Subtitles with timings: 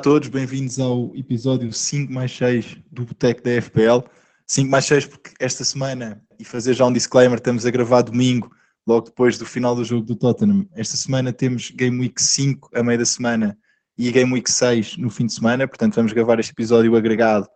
[0.00, 4.02] A todos, bem-vindos ao episódio 5 mais 6 do Boteco da FPL.
[4.46, 8.50] 5 mais 6 porque esta semana, e fazer já um disclaimer, estamos a gravar domingo,
[8.86, 10.66] logo depois do final do jogo do Tottenham.
[10.72, 13.58] Esta semana temos Game Week 5 a meio da semana
[13.98, 17.46] e Game Week 6 no fim de semana, portanto vamos gravar este episódio agregado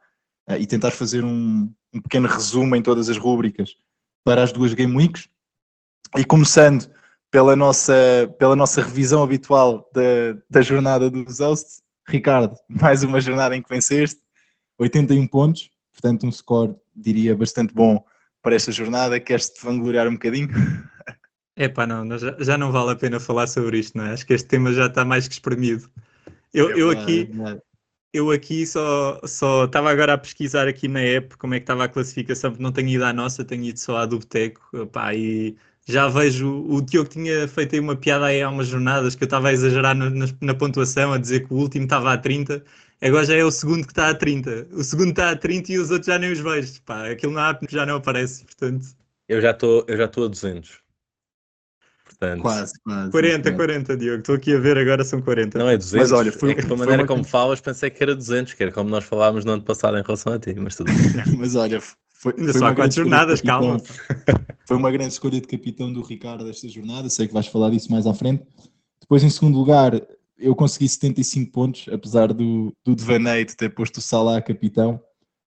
[0.50, 3.70] uh, e tentar fazer um, um pequeno resumo em todas as rúbricas
[4.22, 5.30] para as duas Game Weeks.
[6.14, 6.90] E começando
[7.30, 7.94] pela nossa,
[8.38, 11.82] pela nossa revisão habitual da, da jornada dos hosts.
[12.06, 14.20] Ricardo, mais uma jornada em que venceste,
[14.78, 18.04] 81 pontos, portanto um score, diria, bastante bom
[18.42, 19.18] para esta jornada.
[19.18, 20.48] Queres-te vangloriar um bocadinho?
[21.56, 24.12] É pá, não, já, já não vale a pena falar sobre isto, não é?
[24.12, 25.88] Acho que este tema já está mais que espremido.
[26.52, 27.30] Eu, é eu aqui,
[28.12, 31.84] eu aqui só, só estava agora a pesquisar aqui na app como é que estava
[31.84, 35.14] a classificação, porque não tenho ido à nossa, tenho ido só à do Boteco, pá,
[35.14, 39.24] e já vejo, o Diogo tinha feito aí uma piada aí há umas jornadas que
[39.24, 42.18] eu estava a exagerar na, na, na, pontuação, a dizer que o último estava a
[42.18, 42.64] 30,
[43.02, 44.68] agora já é o segundo que está a 30.
[44.72, 46.80] O segundo está a 30 e os outros já nem os vejo.
[46.82, 48.86] Pá, aquilo na app já não aparece, portanto.
[49.28, 50.84] Eu já estou a 200.
[52.04, 53.10] Portanto, quase, quase.
[53.10, 54.18] 40, 40, Diogo.
[54.20, 55.58] Estou aqui a ver agora, são 40.
[55.58, 56.10] Não é 200.
[56.10, 57.08] Mas olha, foi, é que pela maneira uma...
[57.08, 60.02] como falas, pensei que era 200, que era como nós falávamos no ano passado em
[60.02, 61.36] relação a ti, mas tudo bem.
[61.36, 61.80] mas olha,
[62.24, 63.76] foi, Ainda foi só há quatro jornadas, calma.
[64.66, 67.92] Foi uma grande escolha de capitão do Ricardo esta jornada, sei que vais falar disso
[67.92, 68.46] mais à frente.
[68.98, 69.92] Depois, em segundo lugar,
[70.38, 74.98] eu consegui 75 pontos, apesar do, do Devaney de ter posto o Salah a capitão.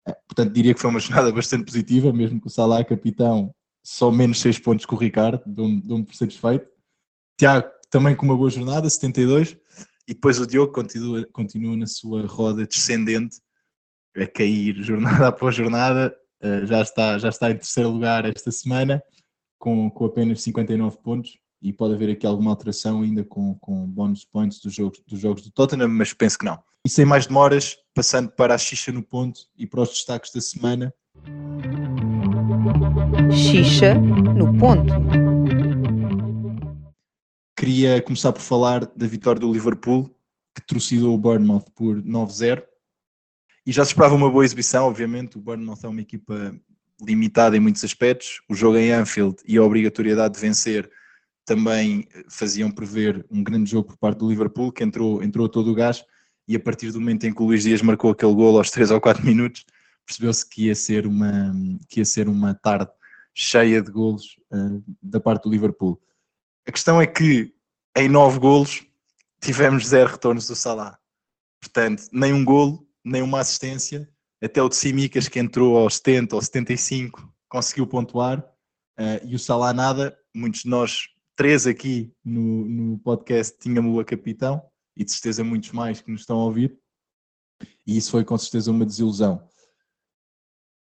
[0.08, 3.54] Eh, portanto, diria que foi uma jornada bastante positiva, mesmo que o Salah a capitão,
[3.84, 6.66] só menos 6 pontos que o Ricardo, dou-me dou por satisfeito.
[7.38, 9.58] Tiago, também com uma boa jornada, 72.
[10.08, 13.36] E depois o Diogo continua, continua na sua roda descendente,
[14.16, 16.16] a cair jornada após jornada,
[16.64, 19.02] já, está, já está em terceiro lugar esta semana,
[19.58, 24.24] com, com apenas 59 pontos, e pode haver aqui alguma alteração ainda com, com bónus
[24.24, 26.58] points dos jogos, dos jogos do Tottenham, mas penso que não.
[26.84, 30.40] E sem mais demoras, passando para a xixa no ponto e para os destaques da
[30.40, 30.92] semana.
[33.30, 34.92] Xixa no ponto.
[37.56, 40.10] Queria começar por falar da vitória do Liverpool,
[40.52, 42.64] que trucidou o Bournemouth por 9-0
[43.66, 45.38] e já se esperava uma boa exibição, obviamente.
[45.38, 46.54] O Bournemouth é uma equipa
[47.00, 48.40] limitada em muitos aspectos.
[48.48, 50.90] O jogo em Anfield e a obrigatoriedade de vencer
[51.44, 55.74] também faziam prever um grande jogo por parte do Liverpool, que entrou, entrou todo o
[55.74, 56.04] gás.
[56.46, 58.90] E a partir do momento em que o Luís Dias marcou aquele gol aos 3
[58.90, 59.64] ou 4 minutos,
[60.04, 61.54] percebeu-se que ia ser uma,
[61.88, 62.90] que ia ser uma tarde
[63.34, 66.00] cheia de golos uh, da parte do Liverpool.
[66.66, 67.54] A questão é que
[67.96, 68.84] em 9 golos
[69.40, 70.98] tivemos zero retornos do Salah.
[71.60, 74.08] Portanto, nem um golo, nenhuma assistência.
[74.42, 78.40] Até o de Simicas, que entrou aos 70 ou 75, conseguiu pontuar.
[78.98, 80.16] Uh, e o Salah nada.
[80.34, 84.62] Muitos de nós, três aqui no, no podcast, tínhamos-o a capitão.
[84.96, 86.76] E de certeza muitos mais que nos estão a ouvir.
[87.86, 89.46] E isso foi com certeza uma desilusão.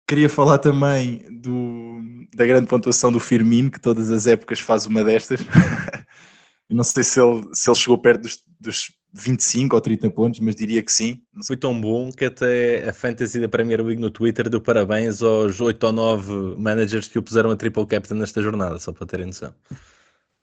[0.08, 2.02] Queria falar também do,
[2.36, 5.40] da grande pontuação do Firmino, que todas as épocas faz uma destas.
[6.70, 10.56] Não sei se ele, se ele chegou perto dos, dos 25 ou 30 pontos, mas
[10.56, 11.22] diria que sim.
[11.46, 15.60] Foi tão bom que até a Fantasy da Premier League no Twitter deu parabéns aos
[15.60, 19.26] 8 ou 9 managers que o puseram a triple captain nesta jornada, só para terem
[19.28, 19.54] noção.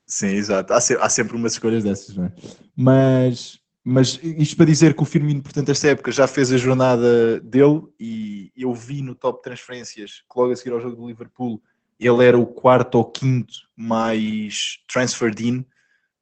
[0.06, 0.72] Sim, exato.
[0.72, 2.32] Há, se, há sempre umas escolhas dessas, não é?
[2.76, 7.40] Mas, mas isto para dizer que o Firmino, portanto, esta época já fez a jornada
[7.40, 11.62] dele e eu vi no top transferências que logo a seguir ao jogo do Liverpool
[11.98, 15.64] ele era o quarto ou quinto mais transferred in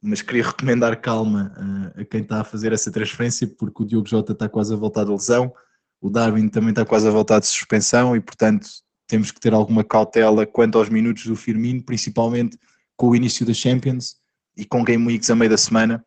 [0.07, 4.09] mas queria recomendar calma uh, a quem está a fazer essa transferência, porque o Diogo
[4.09, 5.53] Jota está quase a voltar de lesão,
[6.01, 8.69] o Darwin também está quase a voltar de suspensão e, portanto,
[9.09, 12.57] temos que ter alguma cautela quanto aos minutos do Firmino, principalmente
[12.97, 14.17] com o início da Champions
[14.57, 16.05] e com Game Weeks a meio da semana,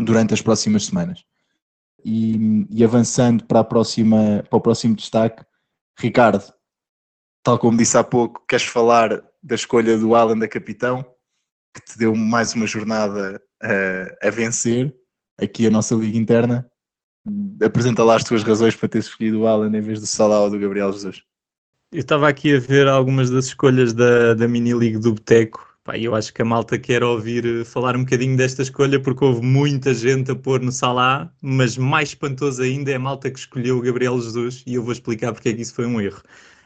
[0.00, 1.22] durante as próximas semanas.
[2.02, 5.44] E, e avançando para, a próxima, para o próximo destaque,
[5.98, 6.50] Ricardo,
[7.42, 11.04] tal como disse há pouco, queres falar da escolha do Alan da capitão?
[11.74, 14.94] Que te deu mais uma jornada a, a vencer
[15.38, 16.68] aqui a nossa liga interna.
[17.62, 20.50] Apresenta lá as tuas razões para teres escolhido o Alan em vez do Salah ou
[20.50, 21.22] do Gabriel Jesus.
[21.92, 25.66] Eu estava aqui a ver algumas das escolhas da, da mini league do Boteco.
[25.94, 29.24] e eu acho que a malta quer ouvir eh, falar um bocadinho desta escolha porque
[29.24, 33.38] houve muita gente a pôr no Salah, mas mais espantoso ainda é a malta que
[33.38, 36.20] escolheu o Gabriel Jesus e eu vou explicar porque é que isso foi um erro.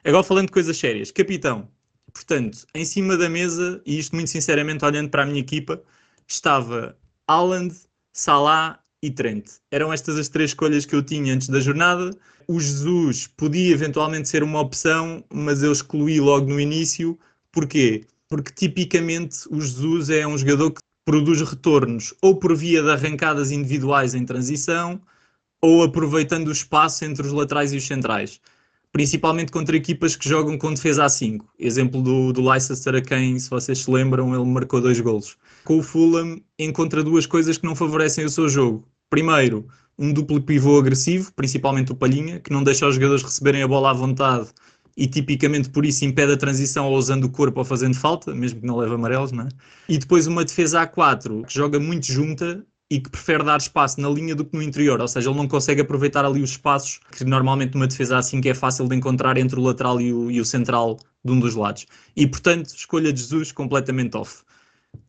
[0.04, 1.68] Agora falando de coisas sérias, capitão,
[2.12, 5.82] Portanto, em cima da mesa, e isto muito sinceramente olhando para a minha equipa,
[6.28, 7.74] estava Haaland,
[8.12, 9.46] Salah e Trent.
[9.70, 12.16] Eram estas as três escolhas que eu tinha antes da jornada.
[12.46, 17.18] O Jesus podia eventualmente ser uma opção, mas eu excluí logo no início.
[17.50, 18.04] Porquê?
[18.28, 23.50] Porque tipicamente o Jesus é um jogador que produz retornos ou por via de arrancadas
[23.50, 25.00] individuais em transição
[25.60, 28.40] ou aproveitando o espaço entre os laterais e os centrais.
[28.92, 31.46] Principalmente contra equipas que jogam com defesa a 5.
[31.58, 35.38] Exemplo do, do Leicester, a quem, se vocês se lembram, ele marcou dois golos.
[35.64, 38.86] Com o Fulham, encontra duas coisas que não favorecem o seu jogo.
[39.08, 39.66] Primeiro,
[39.98, 43.90] um duplo pivô agressivo, principalmente o Palhinha, que não deixa os jogadores receberem a bola
[43.90, 44.50] à vontade
[44.96, 48.60] e tipicamente por isso impede a transição ou usando o corpo ou fazendo falta, mesmo
[48.60, 49.48] que não leve amarelos, não é?
[49.88, 54.10] E depois uma defesa A4 que joga muito junta e que prefere dar espaço na
[54.10, 57.24] linha do que no interior, ou seja, ele não consegue aproveitar ali os espaços que
[57.24, 60.38] normalmente numa defesa assim que é fácil de encontrar entre o lateral e o, e
[60.38, 61.86] o central de um dos lados.
[62.14, 64.42] E portanto, escolha de Jesus completamente off.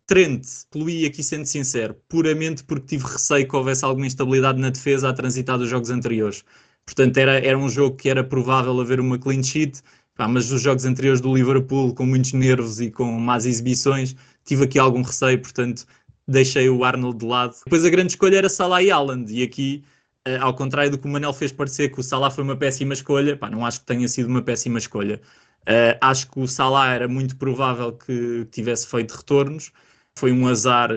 [0.08, 5.10] Trent, Luí aqui sendo sincero, puramente porque tive receio que houvesse alguma instabilidade na defesa
[5.10, 6.46] a transitar dos jogos anteriores.
[6.86, 9.82] Portanto, era, era um jogo que era provável haver uma clean sheet,
[10.16, 14.16] pá, mas os jogos anteriores do Liverpool, com muitos nervos e com más exibições,
[14.46, 15.86] tive aqui algum receio, portanto,
[16.28, 17.56] deixei o Arnold de lado.
[17.66, 19.84] Depois a grande escolha era Salah e Haaland, e aqui,
[20.26, 22.94] eh, ao contrário do que o Manel fez parecer que o Salah foi uma péssima
[22.94, 25.22] escolha, pá, não acho que tenha sido uma péssima escolha.
[25.64, 29.72] Uh, acho que o Salah era muito provável que tivesse feito retornos.
[30.18, 30.90] Foi um azar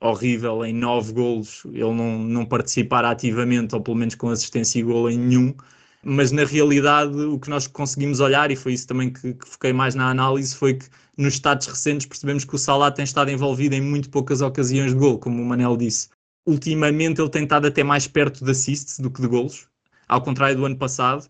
[0.00, 4.82] horrível em nove golos, ele não, não participar ativamente, ou pelo menos com assistência e
[4.82, 5.54] gol em nenhum.
[6.02, 9.72] Mas na realidade, o que nós conseguimos olhar, e foi isso também que, que foquei
[9.72, 10.86] mais na análise, foi que
[11.16, 14.98] nos estados recentes percebemos que o Salah tem estado envolvido em muito poucas ocasiões de
[14.98, 16.08] gol, como o Manel disse.
[16.46, 19.68] Ultimamente ele tem estado até mais perto de assists do que de golos,
[20.08, 21.28] ao contrário do ano passado.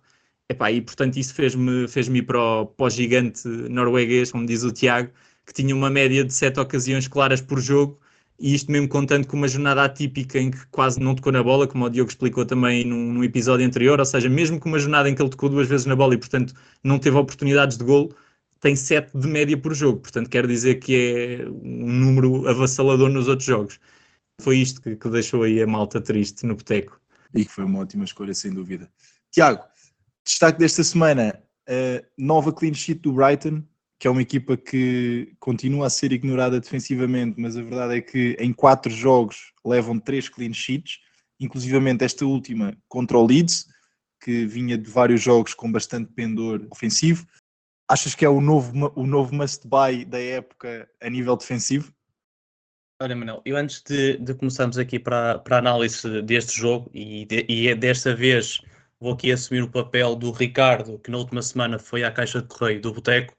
[0.48, 4.62] Epá, e portanto isso fez-me fez ir para o, para o gigante norueguês, como diz
[4.64, 5.10] o Tiago,
[5.46, 8.00] que tinha uma média de sete ocasiões claras por jogo
[8.40, 11.68] e isto mesmo contando com uma jornada atípica em que quase não tocou na bola,
[11.68, 15.10] como o Diogo explicou também num, num, episódio anterior, ou seja, mesmo com uma jornada
[15.10, 18.14] em que ele tocou duas vezes na bola e, portanto, não teve oportunidades de gol,
[18.58, 23.28] tem 7 de média por jogo, portanto, quer dizer que é um número avassalador nos
[23.28, 23.78] outros jogos.
[24.40, 26.98] Foi isto que, que deixou aí a malta triste no boteco.
[27.34, 28.90] E que foi uma ótima escolha, sem dúvida.
[29.30, 29.62] Tiago,
[30.24, 31.38] destaque desta semana,
[31.68, 33.62] a nova clean sheet do Brighton,
[34.00, 38.34] que é uma equipa que continua a ser ignorada defensivamente, mas a verdade é que
[38.40, 40.98] em quatro jogos levam três clean sheets,
[41.38, 43.66] inclusivamente esta última contra o Leeds,
[44.18, 47.26] que vinha de vários jogos com bastante pendor ofensivo.
[47.86, 51.92] Achas que é o novo, o novo must-buy da época a nível defensivo?
[53.02, 57.26] Olha, Manuel, eu antes de, de começarmos aqui para, para a análise deste jogo, e,
[57.26, 58.62] de, e é desta vez
[58.98, 62.48] vou aqui assumir o papel do Ricardo, que na última semana foi à caixa de
[62.48, 63.34] correio do Boteco,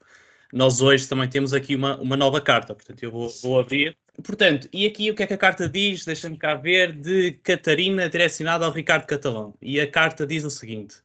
[0.52, 3.96] nós hoje também temos aqui uma, uma nova carta, portanto eu vou, vou abrir.
[4.22, 6.04] Portanto, e aqui o que é que a carta diz?
[6.04, 9.54] Deixa-me cá ver, de Catarina direcionada ao Ricardo Catalão.
[9.62, 10.96] E a carta diz o seguinte: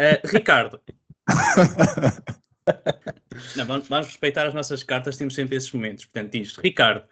[0.00, 0.80] uh, Ricardo.
[3.56, 6.04] Não, vamos, vamos, respeitar as nossas cartas, temos sempre esses momentos.
[6.04, 7.04] Portanto, diz: Ricardo,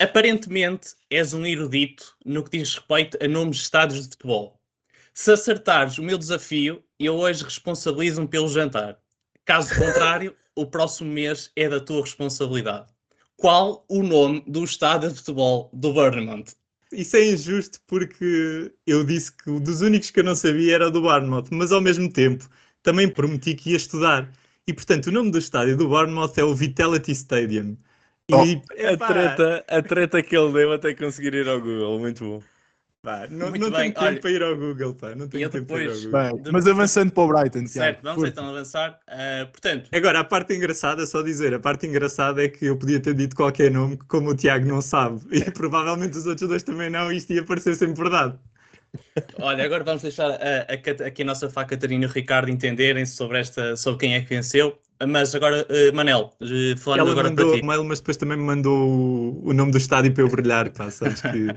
[0.00, 4.60] aparentemente és um erudito no que diz respeito a nomes de estádios de futebol.
[5.14, 8.98] Se acertares o meu desafio, eu hoje responsabilizo-me pelo jantar.
[9.44, 12.86] Caso contrário, o próximo mês é da tua responsabilidade.
[13.36, 16.54] Qual o nome do estádio de futebol do Bournemouth?
[16.92, 20.88] Isso é injusto porque eu disse que um dos únicos que eu não sabia era
[20.88, 22.48] o do Bournemouth, mas ao mesmo tempo
[22.82, 24.30] também prometi que ia estudar.
[24.66, 27.76] E portanto, o nome do estádio do Bournemouth é o Vitality Stadium.
[28.28, 32.24] E, oh, a, treta, a treta que ele deu até conseguir ir ao Google, muito
[32.24, 32.42] bom.
[33.02, 35.12] Pá, não não tenho tempo Olha, para ir ao Google, pá.
[35.16, 36.52] Não tenho tempo depois, para ir ao Google.
[36.52, 39.00] mas avançando para o Brighton, Certo, vamos então avançar.
[39.08, 39.88] Uh, portanto...
[39.92, 43.34] Agora, a parte engraçada, só dizer, a parte engraçada é que eu podia ter dito
[43.34, 47.16] qualquer nome, como o Tiago não sabe, e provavelmente os outros dois também não, e
[47.16, 48.38] isto ia parecer sempre verdade.
[49.40, 53.04] Olha, agora vamos deixar a, a, aqui a nossa faca Catarina e o Ricardo entenderem
[53.04, 54.78] sobre, esta, sobre quem é que venceu.
[55.08, 57.66] Mas agora, uh, Manel, uh, falando Ela agora mandou para ti.
[57.66, 60.88] mail, mas depois também me mandou o, o nome do estádio para eu brilhar, pá,
[60.88, 61.48] sabes que...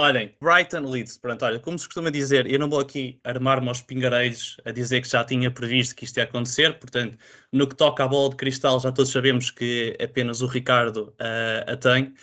[0.00, 3.82] Olhem, Brighton Leeds, pronto, olha, como se costuma dizer, eu não vou aqui armar-me aos
[3.82, 7.18] pingareiros a dizer que já tinha previsto que isto ia acontecer, portanto,
[7.52, 11.72] no que toca à bola de cristal, já todos sabemos que apenas o Ricardo uh,
[11.72, 12.14] a tem,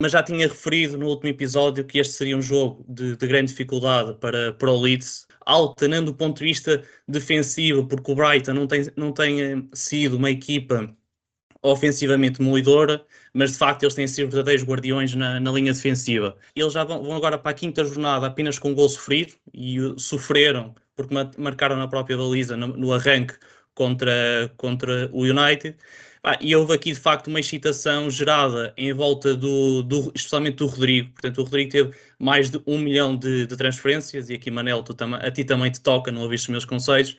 [0.00, 3.50] mas já tinha referido no último episódio que este seria um jogo de, de grande
[3.50, 8.68] dificuldade para, para o Leeds, alternando do ponto de vista defensivo, porque o Brighton não
[8.68, 10.88] tem, não tem eh, sido uma equipa
[11.64, 16.36] ofensivamente demolidora, mas de facto eles têm sido verdadeiros guardiões na, na linha defensiva.
[16.54, 20.74] Eles já vão, agora para a quinta jornada apenas com um gol sofrido e sofreram
[20.94, 23.34] porque marcaram na própria baliza no, no arranque
[23.74, 25.76] contra, contra o United.
[26.22, 30.66] Ah, e houve aqui de facto uma excitação gerada em volta do, do, especialmente do
[30.66, 31.10] Rodrigo.
[31.12, 34.96] Portanto, o Rodrigo teve mais de um milhão de, de transferências, e aqui, Manel, tu
[35.20, 37.16] a ti também te toca, não ouviste os meus conselhos.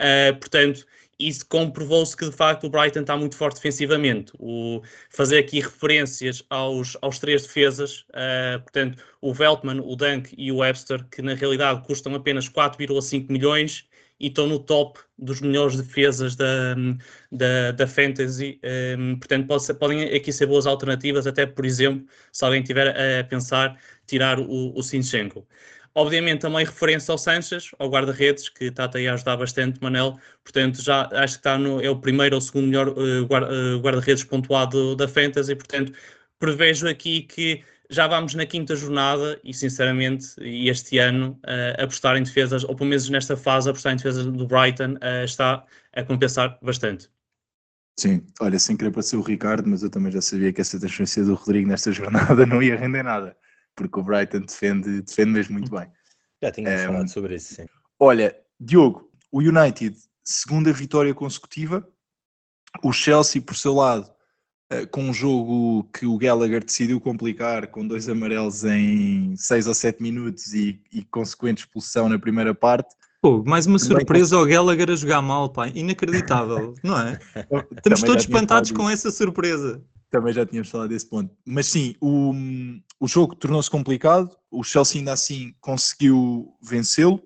[0.00, 0.84] Uh, portanto,
[1.18, 4.32] isso comprovou-se que de facto o Brighton está muito forte defensivamente.
[4.38, 10.52] O, fazer aqui referências aos, aos três defesas, uh, portanto, o Veltman, o Dunk e
[10.52, 13.88] o Webster, que na realidade custam apenas 4,5 milhões
[14.20, 16.74] e estão no top dos melhores defesas da,
[17.30, 18.60] da, da Fantasy.
[18.98, 23.24] Um, portanto, pode podem aqui ser boas alternativas, até por exemplo, se alguém tiver a
[23.24, 25.46] pensar tirar o, o Sinchenko.
[25.94, 30.18] Obviamente também referência ao Sanches, ao guarda-redes, que está aí a ajudar bastante, Manel.
[30.44, 34.94] Portanto, já acho que está no, é o primeiro ou segundo melhor uh, guarda-redes pontuado
[34.94, 35.54] da Fantasy.
[35.54, 35.92] Portanto,
[36.38, 42.22] prevejo aqui que já vamos na quinta jornada e, sinceramente, este ano, uh, apostar em
[42.22, 45.64] defesas, ou pelo menos nesta fase, apostar em defesas do Brighton uh, está
[45.94, 47.08] a compensar bastante.
[47.98, 51.24] Sim, olha, sem querer parecer o Ricardo, mas eu também já sabia que essa transferência
[51.24, 53.36] do Rodrigo nesta jornada não ia render nada
[53.78, 55.86] porque o Brighton defende, defende mesmo muito bem.
[56.42, 57.66] Já tínhamos um, falado sobre isso, sim.
[57.98, 61.86] Olha, Diogo, o United, segunda vitória consecutiva,
[62.82, 64.10] o Chelsea, por seu lado,
[64.72, 69.74] uh, com um jogo que o Gallagher decidiu complicar, com dois amarelos em 6 ou
[69.74, 72.94] 7 minutos e, e consequente expulsão na primeira parte.
[73.20, 77.18] Pô, mais uma surpresa ao Gallagher a jogar mal, pá, inacreditável, não é?
[77.76, 81.34] Estamos todos espantados com essa surpresa também já tínhamos falado desse ponto.
[81.44, 82.32] Mas sim, o,
[83.00, 87.22] o jogo tornou-se complicado, o Chelsea ainda assim conseguiu vencê-lo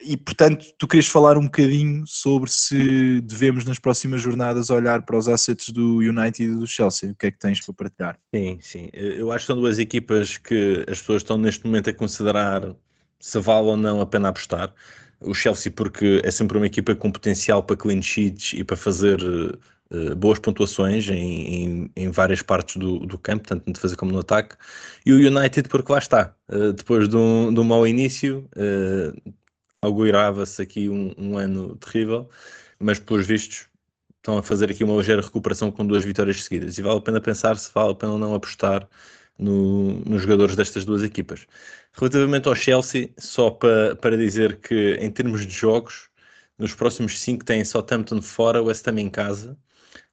[0.00, 5.16] e, portanto, tu querias falar um bocadinho sobre se devemos nas próximas jornadas olhar para
[5.16, 7.10] os assets do United e do Chelsea.
[7.10, 8.18] O que é que tens para partilhar?
[8.34, 8.90] Sim, sim.
[8.92, 12.74] Eu acho que são duas equipas que as pessoas estão neste momento a considerar
[13.18, 14.72] se vale ou não a pena apostar.
[15.18, 19.18] O Chelsea, porque é sempre uma equipa com potencial para clean sheets e para fazer
[19.90, 24.12] uh, boas pontuações em, em, em, várias partes do, do campo, tanto no defesa como
[24.12, 24.56] no ataque.
[25.04, 29.32] E o United, porque lá está, uh, depois de um, de um mau início, uh,
[29.82, 32.28] augurava-se aqui um, um, ano terrível,
[32.78, 33.68] mas pelos vistos
[34.18, 36.78] estão a fazer aqui uma ligeira recuperação com duas vitórias seguidas.
[36.78, 38.88] E vale a pena pensar se vale a pena ou não apostar
[39.38, 41.46] no, nos jogadores destas duas equipas.
[41.92, 46.08] Relativamente ao Chelsea, só para, para dizer que em termos de jogos,
[46.58, 49.56] nos próximos 5 tem Southampton fora, West Ham em casa,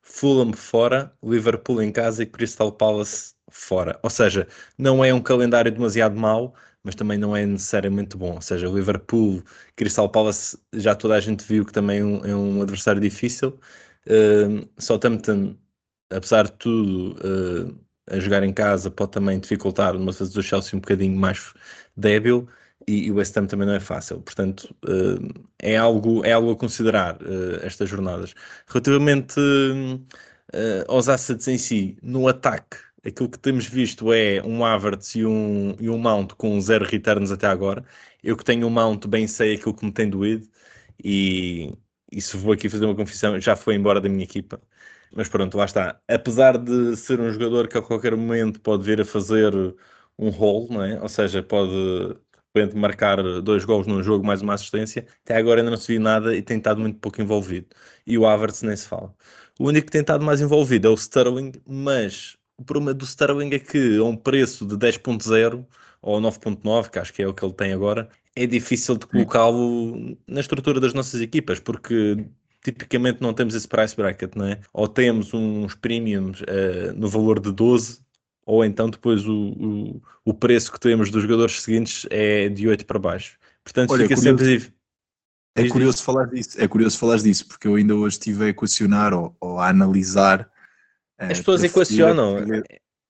[0.03, 3.99] Fulham fora, Liverpool em casa e Crystal Palace fora.
[4.03, 8.35] Ou seja, não é um calendário demasiado mau, mas também não é necessariamente bom.
[8.35, 9.43] Ou seja, Liverpool,
[9.75, 13.59] Crystal Palace, já toda a gente viu que também é um, é um adversário difícil.
[14.05, 15.55] Uh, Southampton,
[16.11, 17.79] apesar de tudo, uh,
[18.09, 21.53] a jogar em casa pode também dificultar uma defesa do Chelsea um bocadinho mais
[21.95, 22.47] débil
[22.87, 24.21] e, o West Ham também não é fácil.
[24.21, 28.33] Portanto, uh, é, algo, é algo a considerar uh, estas jornadas.
[28.67, 35.15] Relativamente uh, aos assets em si, no ataque, aquilo que temos visto é um Havertz
[35.15, 37.83] e um, e um Mount com zero returns até agora.
[38.23, 40.47] Eu que tenho um Mount bem sei aquilo que me tem doído
[41.03, 41.73] e,
[42.19, 44.61] se vou aqui fazer uma confissão, já foi embora da minha equipa.
[45.15, 46.01] Mas pronto, lá está.
[46.07, 49.53] Apesar de ser um jogador que a qualquer momento pode vir a fazer
[50.17, 51.01] um rol, não é?
[51.01, 55.61] Ou seja, pode de repente marcar dois gols num jogo, mais uma assistência, até agora
[55.61, 57.67] ainda não se viu nada e tem estado muito pouco envolvido.
[58.05, 59.13] E o Havertz nem se fala.
[59.59, 63.53] O único que tem estado mais envolvido é o Sterling, mas o problema do Sterling
[63.53, 65.65] é que a um preço de 10.0
[66.01, 70.17] ou 9.9, que acho que é o que ele tem agora, é difícil de colocá-lo
[70.27, 72.25] na estrutura das nossas equipas, porque
[72.63, 74.59] tipicamente não temos esse price bracket, não é?
[74.73, 78.02] Ou temos uns premiums uh, no valor de 12,
[78.45, 82.85] ou então depois o, o, o, preço que temos dos jogadores seguintes é de 8
[82.85, 83.37] para baixo.
[83.63, 84.73] Portanto, Olha, fica é curioso, sempre.
[85.55, 89.13] É curioso falar disso, é curioso falar disso, porque eu ainda hoje estive a equacionar
[89.13, 90.49] ou, ou a analisar.
[91.21, 92.37] Uh, As pessoas equacionam.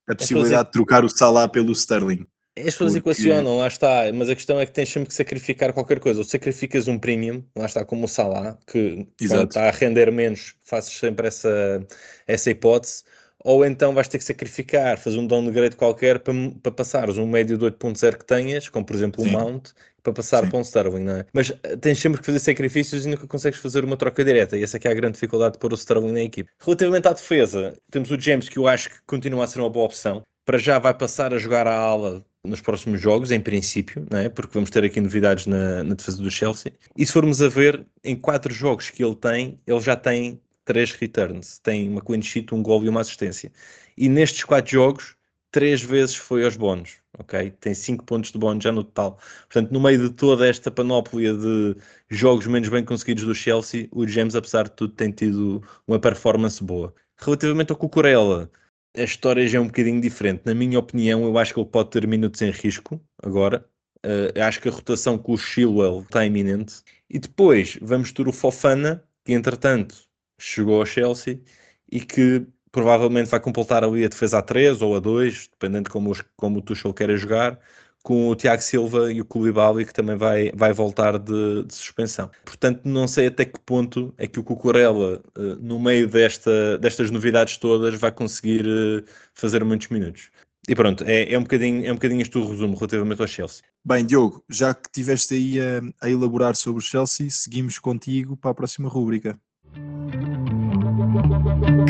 [0.05, 2.27] A possibilidade, de trocar o Salah pelo Sterling.
[2.57, 3.09] As pessoas Porque...
[3.09, 6.19] equacionam, lá está, mas a questão é que tens sempre que sacrificar qualquer coisa.
[6.19, 10.91] Ou sacrificas um premium, lá está, como o Salah, que está a render menos, fazes
[10.91, 11.87] sempre essa,
[12.27, 13.03] essa hipótese,
[13.43, 17.57] ou então vais ter que sacrificar, fazer um downgrade qualquer para, para passares um médio
[17.57, 19.71] de 8.0 que tenhas, como por exemplo o um Mount,
[20.01, 20.50] para passar Sim.
[20.50, 21.25] para um Sterling, não é?
[21.33, 24.63] Mas eh, tens sempre que fazer sacrifícios e nunca consegues fazer uma troca direta, e
[24.63, 26.51] essa é, é a grande dificuldade de pôr o Sterling na equipe.
[26.59, 29.85] Relativamente à defesa, temos o James, que eu acho que continua a ser uma boa
[29.85, 30.21] opção.
[30.45, 34.27] Para já vai passar a jogar a ala nos próximos jogos, em princípio, não é?
[34.27, 36.73] porque vamos ter aqui novidades na, na, defesa do Chelsea.
[36.97, 40.91] E se formos a ver, em quatro jogos que ele tem, ele já tem três
[40.91, 43.51] returns, tem uma clean sheet, um gol e uma assistência.
[43.98, 45.15] E nestes quatro jogos,
[45.51, 47.51] três vezes foi aos bónus, ok?
[47.60, 49.20] Tem cinco pontos de bónus já no total.
[49.50, 51.75] Portanto, no meio de toda esta panóplia de
[52.10, 56.62] jogos menos bem conseguidos do Chelsea, o James, apesar de tudo, tem tido uma performance
[56.63, 56.93] boa.
[57.17, 58.51] Relativamente ao Cucurella,
[58.98, 60.41] a história já é um bocadinho diferente.
[60.46, 63.65] Na minha opinião, eu acho que ele pode ter minutos em risco agora.
[64.05, 66.82] Uh, acho que a rotação com o Chilwell está iminente.
[67.10, 69.96] E depois vamos ter o Fofana, que entretanto
[70.43, 71.39] chegou ao Chelsea
[71.91, 75.89] e que provavelmente vai completar ali a defesa a 3 ou a 2, dependendo de
[75.91, 77.59] como, os, como o Tuchel queira jogar,
[78.03, 82.29] com o Tiago Silva e o Koulibaly que também vai, vai voltar de, de, suspensão.
[82.43, 87.09] Portanto, não sei até que ponto é que o Cucurella, uh, no meio desta, destas
[87.09, 90.29] novidades todas, vai conseguir uh, fazer muitos minutos.
[90.67, 93.63] E pronto, é, é, um bocadinho, é um bocadinho isto o resumo relativamente ao Chelsea.
[93.85, 98.51] Bem, Diogo, já que estiveste aí a, a elaborar sobre o Chelsea, seguimos contigo para
[98.51, 99.38] a próxima rúbrica.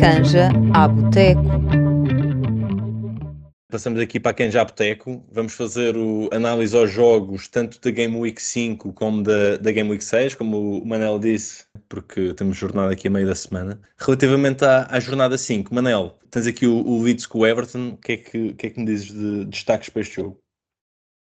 [0.03, 1.41] Canja a Boteco.
[3.71, 5.25] Passamos aqui para quem já boteco.
[5.31, 9.89] Vamos fazer o análise aos jogos, tanto da Game Week 5 como da, da Game
[9.89, 13.79] Week 6, como o Manel disse, porque temos jornada aqui a meio da semana.
[13.97, 17.91] Relativamente à, à jornada 5, Manel, tens aqui o, o Leeds com o Everton.
[17.91, 20.37] O que é que, que, é que me dizes de destaques para este jogo?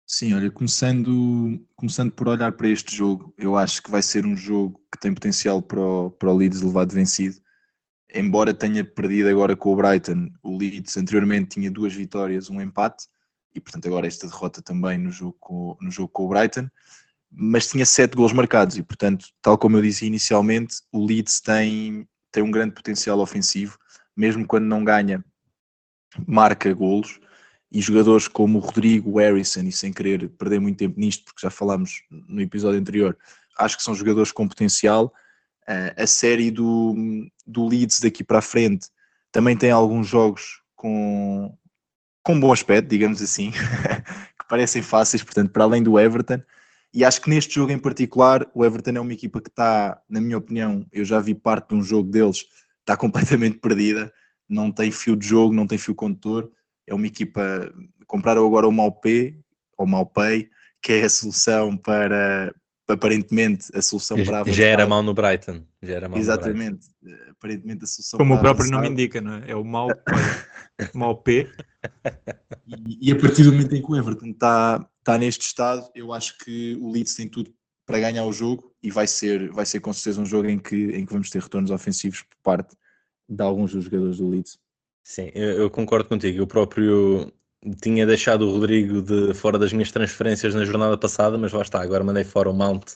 [0.07, 4.35] Sim, olha, começando, começando por olhar para este jogo, eu acho que vai ser um
[4.35, 7.40] jogo que tem potencial para o, para o Leeds levar de vencido.
[8.15, 13.07] Embora tenha perdido agora com o Brighton, o Leeds anteriormente tinha duas vitórias, um empate,
[13.55, 16.69] e portanto agora esta derrota também no jogo com, no jogo com o Brighton,
[17.31, 22.09] mas tinha sete gols marcados e portanto, tal como eu disse inicialmente, o Leeds tem,
[22.33, 23.79] tem um grande potencial ofensivo,
[24.17, 25.25] mesmo quando não ganha,
[26.27, 27.21] marca golos
[27.71, 31.41] e jogadores como o Rodrigo, o Harrison, e sem querer perder muito tempo nisto, porque
[31.43, 33.17] já falámos no episódio anterior,
[33.57, 35.13] acho que são jogadores com potencial.
[35.67, 36.95] A série do,
[37.47, 38.89] do Leeds daqui para a frente
[39.31, 41.57] também tem alguns jogos com,
[42.25, 43.53] com bom aspecto, digamos assim,
[44.41, 46.43] que parecem fáceis, portanto, para além do Everton.
[46.93, 50.21] E acho que neste jogo em particular, o Everton é uma equipa que está, na
[50.21, 52.47] minha opinião, eu já vi parte de um jogo deles,
[52.81, 54.13] está completamente perdida,
[54.49, 56.51] não tem fio de jogo, não tem fio condutor
[56.91, 57.73] é uma equipa.
[58.07, 59.39] Compraram agora o Maupay,
[59.79, 60.51] ou Maupay,
[60.83, 62.53] que é a solução para.
[62.93, 64.57] Aparentemente, a solução já, para avançar.
[64.57, 65.63] Já era mal no Brighton.
[65.83, 66.87] Já era mal Exatamente.
[67.03, 67.31] Brighton.
[67.31, 68.83] Aparentemente, a solução Como o próprio avançar.
[68.83, 69.51] nome indica, não é?
[69.51, 71.49] É o Maupay.
[72.67, 76.13] e, e a partir do momento em que o Everton está, está neste estado, eu
[76.13, 77.53] acho que o Leeds tem tudo
[77.87, 80.77] para ganhar o jogo e vai ser, vai ser com certeza um jogo em que,
[80.77, 82.77] em que vamos ter retornos ofensivos por parte
[83.29, 84.59] de alguns dos jogadores do Leeds.
[85.03, 86.39] Sim, eu, eu concordo contigo.
[86.39, 87.33] Eu próprio
[87.83, 91.83] tinha deixado o Rodrigo de fora das minhas transferências na jornada passada, mas lá está,
[91.83, 92.95] agora mandei fora o Mount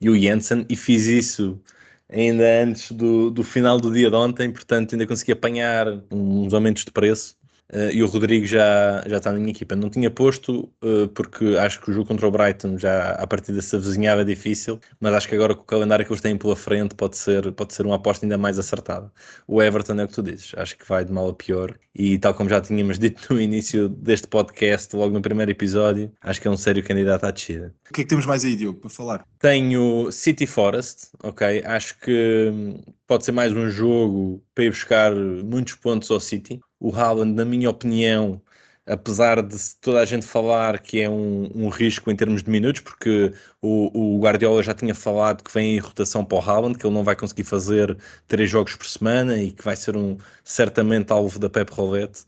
[0.00, 1.60] e o Jensen e fiz isso
[2.08, 6.84] ainda antes do, do final do dia de ontem, portanto ainda consegui apanhar uns aumentos
[6.84, 7.36] de preço
[7.72, 9.74] Uh, e o Rodrigo já, já está na minha equipa.
[9.74, 13.52] Não tinha posto uh, porque acho que o jogo contra o Brighton já a partir
[13.52, 16.94] dessa vizinhava difícil, mas acho que agora com o calendário que eles têm pela frente
[16.94, 19.10] pode ser, pode ser uma aposta ainda mais acertada.
[19.46, 22.18] O Everton é o que tu dizes, acho que vai de mal a pior e
[22.18, 26.48] tal como já tínhamos dito no início deste podcast, logo no primeiro episódio, acho que
[26.48, 27.74] é um sério candidato à descida.
[27.88, 29.24] O que é que temos mais aí, Diogo, para falar?
[29.38, 31.62] Tenho City Forest, ok?
[31.64, 36.60] Acho que hum, pode ser mais um jogo para ir buscar muitos pontos ao City
[36.84, 38.42] o Haaland, na minha opinião,
[38.86, 42.82] apesar de toda a gente falar que é um, um risco em termos de minutos,
[42.82, 46.86] porque o, o, Guardiola já tinha falado que vem em rotação para o Haaland, que
[46.86, 47.96] ele não vai conseguir fazer
[48.28, 52.24] três jogos por semana e que vai ser um certamente alvo da Pep Rolete.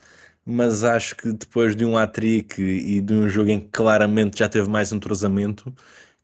[0.47, 4.49] Mas acho que depois de um hat-trick e de um jogo em que claramente já
[4.49, 5.75] teve mais entrosamento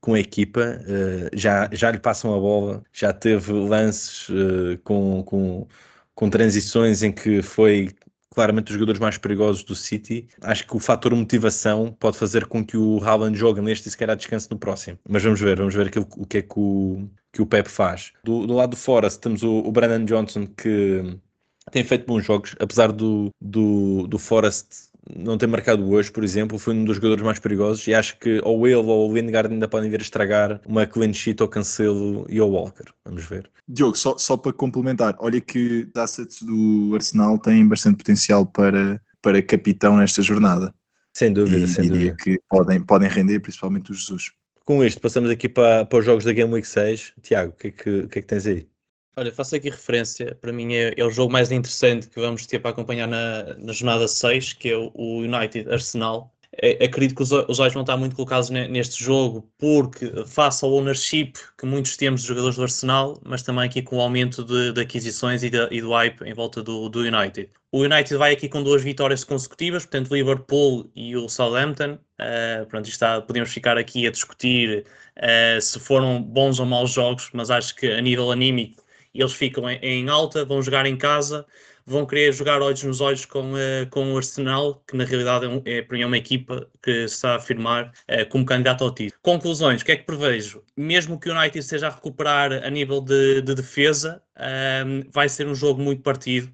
[0.01, 5.23] com a equipa, uh, já, já lhe passam a bola, já teve lances uh, com,
[5.25, 5.67] com,
[6.15, 7.91] com transições em que foi
[8.35, 10.29] claramente os jogadores mais perigosos do City.
[10.41, 13.97] Acho que o fator motivação pode fazer com que o Haaland jogue neste e se
[13.97, 14.99] calhar descanse no próximo.
[15.09, 18.13] Mas vamos ver, vamos ver aquilo, o que é que o, que o Pep faz.
[18.25, 21.19] Do, do lado do Forest temos o, o Brandon Johnson que
[21.71, 26.59] tem feito bons jogos, apesar do, do, do Forest não ter marcado hoje, por exemplo,
[26.59, 29.67] foi um dos jogadores mais perigosos e acho que ou ele ou o Lindgard ainda
[29.67, 32.85] podem vir a estragar uma clean sheet ao Cancelo e ao Walker.
[33.05, 33.51] Vamos ver.
[33.69, 39.01] Diogo, só, só para complementar, olha que os assets do Arsenal têm bastante potencial para,
[39.21, 40.73] para capitão nesta jornada.
[41.15, 42.17] Sem dúvida, e sem diria dúvida.
[42.23, 44.33] que podem, podem render, principalmente os Jesus.
[44.65, 47.13] Com isto, passamos aqui para, para os jogos da Game Week 6.
[47.21, 48.67] Tiago, o que, é que, o que é que tens aí?
[49.15, 52.59] Olha, faço aqui referência, para mim é, é, o jogo mais interessante que vamos ter
[52.61, 56.33] para acompanhar na, na jornada 6, que é o, United Arsenal.
[56.63, 60.73] É, acredito que os, os olhos vão estar muito colocados neste jogo, porque face ao
[60.73, 64.73] ownership que muitos temos de jogadores do Arsenal, mas também aqui com o aumento de,
[64.73, 67.51] de aquisições e, de, e, do hype em volta do, do, United.
[67.71, 71.99] O United vai aqui com duas vitórias consecutivas, portanto, o Liverpool e o Southampton.
[72.19, 74.87] Uh, pronto, está, podemos ficar aqui a discutir
[75.19, 78.82] uh, se foram bons ou maus jogos, mas acho que a nível anímico
[79.21, 81.47] eles ficam em, em alta, vão jogar em casa,
[81.87, 85.79] vão querer jogar olhos nos olhos com, uh, com o Arsenal, que na realidade é,
[85.79, 88.95] é, para mim é uma equipa que se está a afirmar uh, como candidato ao
[88.95, 89.21] título.
[89.23, 90.63] Conclusões, o que é que prevejo?
[90.77, 95.47] Mesmo que o United esteja a recuperar a nível de, de defesa, uh, vai ser
[95.47, 96.53] um jogo muito partido,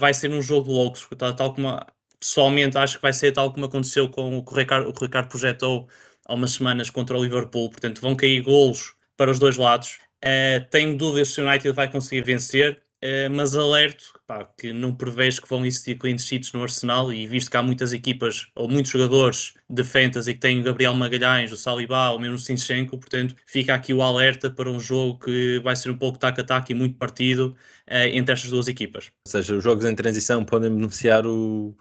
[0.00, 1.78] vai ser um jogo louco, tal, tal como
[2.18, 5.28] pessoalmente acho que vai ser tal como aconteceu com o que o Ricardo, o Ricardo
[5.28, 5.88] projetou
[6.26, 9.98] há umas semanas contra o Liverpool, portanto vão cair golos para os dois lados.
[10.24, 14.94] Uh, tenho dúvidas se o United vai conseguir vencer, uh, mas alerto pá, que não
[14.94, 18.68] prevejo que vão existir clean sheets no Arsenal e visto que há muitas equipas ou
[18.68, 22.98] muitos jogadores de fantasy que têm o Gabriel Magalhães, o Saliba ou mesmo o Sinchenko,
[22.98, 26.74] portanto fica aqui o alerta para um jogo que vai ser um pouco tac-a-tac e
[26.74, 27.56] muito partido
[27.88, 29.10] uh, entre estas duas equipas.
[29.26, 31.76] Ou seja, os jogos em transição podem beneficiar o,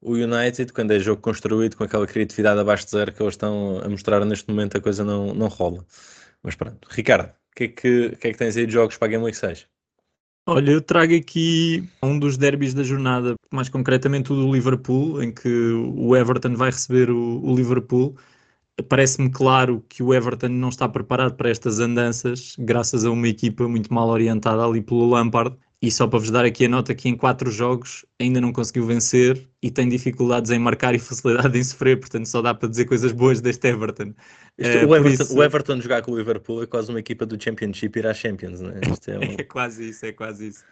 [0.00, 3.80] o United, quando é jogo construído com aquela criatividade abaixo de zero que eles estão
[3.84, 5.84] a mostrar neste momento, a coisa não, não rola.
[6.42, 6.88] Mas pronto.
[6.90, 9.24] Ricardo, o que, é que, que, é que tens aí de jogos para a Game
[9.24, 9.66] Week 6?
[10.46, 15.32] Olha, eu trago aqui um dos derbys da jornada, mais concretamente o do Liverpool, em
[15.32, 18.16] que o Everton vai receber o, o Liverpool.
[18.88, 23.68] Parece-me claro que o Everton não está preparado para estas andanças, graças a uma equipa
[23.68, 25.56] muito mal orientada ali pelo Lampard.
[25.82, 28.84] E só para vos dar aqui a nota que em quatro jogos ainda não conseguiu
[28.84, 32.84] vencer e tem dificuldades em marcar e facilidade em sofrer, portanto só dá para dizer
[32.84, 34.12] coisas boas deste Everton.
[34.58, 35.38] Isto, uh, o, Everton isso...
[35.38, 38.60] o, Everton, jogar com o Liverpool é quase uma equipa do Championship ir à Champions,
[38.60, 38.80] não é?
[39.06, 39.22] É, um...
[39.38, 40.62] é, quase isso, é quase isso.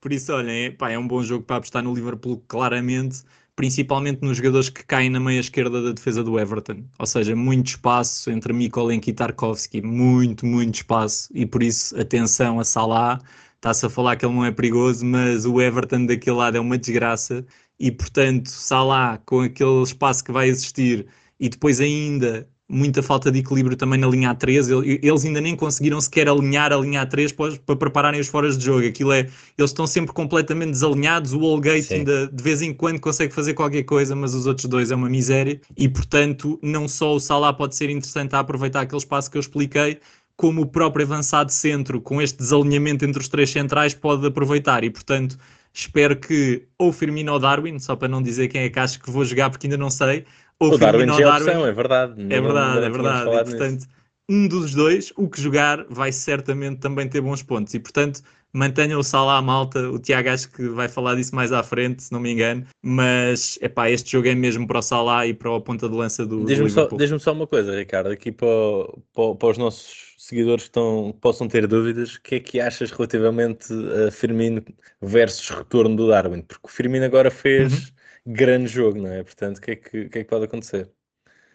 [0.00, 3.22] Por isso, olhem, é, pá, é um bom jogo para apostar no Liverpool, claramente,
[3.56, 6.84] principalmente nos jogadores que caem na meia esquerda da defesa do Everton.
[7.00, 12.60] Ou seja, muito espaço entre Mikolenko e Tarkovsky, muito, muito espaço, e por isso, atenção
[12.60, 13.20] a Salah
[13.62, 16.76] está-se a falar que ele não é perigoso, mas o Everton daquele lado é uma
[16.76, 17.46] desgraça
[17.78, 21.06] e, portanto, Salah, com aquele espaço que vai existir
[21.38, 26.00] e depois ainda muita falta de equilíbrio também na linha A3, eles ainda nem conseguiram
[26.00, 28.86] sequer alinhar a linha A3 para, para prepararem os foras de jogo.
[28.86, 31.34] Aquilo é, eles estão sempre completamente desalinhados.
[31.34, 34.90] O Allgate ainda de vez em quando consegue fazer qualquer coisa, mas os outros dois
[34.90, 35.60] é uma miséria.
[35.76, 39.40] E portanto, não só o Salah pode ser interessante a aproveitar aquele espaço que eu
[39.40, 40.00] expliquei,
[40.36, 44.84] como o próprio avançado centro, com este desalinhamento entre os três centrais, pode aproveitar.
[44.84, 45.38] E, portanto,
[45.72, 49.10] espero que ou Firmino ou Darwin, só para não dizer quem é que acho que
[49.10, 50.24] vou jogar, porque ainda não sei,
[50.58, 51.46] ou o Firmino Darwin ou Darwin.
[51.46, 52.22] É, opção, é verdade.
[52.22, 53.30] É verdade, não, é verdade.
[53.30, 53.86] E, portanto,
[54.28, 57.74] um dos dois, o que jogar, vai certamente também ter bons pontos.
[57.74, 59.90] E, portanto, mantenham o Salah à malta.
[59.90, 62.66] O Tiago acho que vai falar disso mais à frente, se não me engano.
[62.82, 66.24] Mas, epá, este jogo é mesmo para o Salah e para a ponta de lança
[66.26, 68.48] do, Diz-me só, diz só uma coisa, Ricardo, aqui para,
[69.14, 73.66] para, para os nossos seguidores estão, possam ter dúvidas, o que é que achas relativamente
[74.06, 74.64] a Firmino
[75.02, 76.40] versus retorno do Darwin?
[76.40, 78.32] Porque o Firmino agora fez uhum.
[78.34, 79.22] grande jogo, não é?
[79.22, 80.88] Portanto, o que é que, que, é que pode acontecer?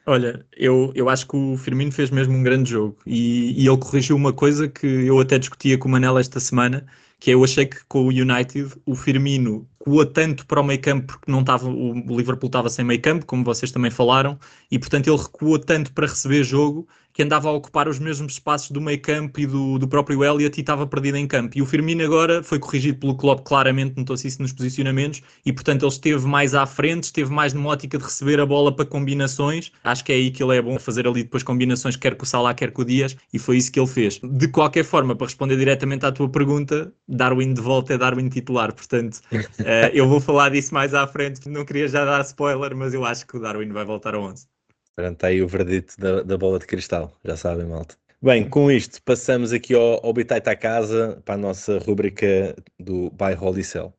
[0.06, 3.78] Olha, eu, eu acho que o Firmino fez mesmo um grande jogo e, e ele
[3.78, 6.86] corrigiu uma coisa que eu até discutia com o Manel esta semana,
[7.20, 10.82] que é, eu achei que com o United o Firmino coou tanto para o meio
[10.82, 14.38] campo porque não estava, o Liverpool estava sem meio campo, como vocês também falaram,
[14.72, 16.88] e portanto ele recuou tanto para receber jogo
[17.18, 20.56] que andava a ocupar os mesmos espaços do meio campo e do, do próprio Elliot
[20.56, 21.58] e estava perdido em campo.
[21.58, 25.82] E o Firmino agora foi corrigido pelo Klopp claramente, notou-se isso nos posicionamentos, e portanto
[25.82, 29.72] ele esteve mais à frente, esteve mais numa ótica de receber a bola para combinações.
[29.84, 32.28] Acho que é aí que ele é bom fazer ali depois combinações, quer com o
[32.28, 34.20] Salah, quer com o Dias, e foi isso que ele fez.
[34.24, 38.72] De qualquer forma, para responder diretamente à tua pergunta, Darwin de volta é Darwin titular,
[38.72, 39.22] portanto
[39.68, 43.06] uh, eu vou falar disso mais à frente, não queria já dar spoiler, mas eu
[43.06, 44.48] acho que o Darwin vai voltar ao 11.
[44.96, 47.96] Pronto, está aí o verdito da, da bola de cristal, já sabem, malta.
[48.20, 53.12] Bem, com isto passamos aqui ao, ao Bitite à casa para a nossa rubrica do
[53.12, 53.94] Buy Holy Cell.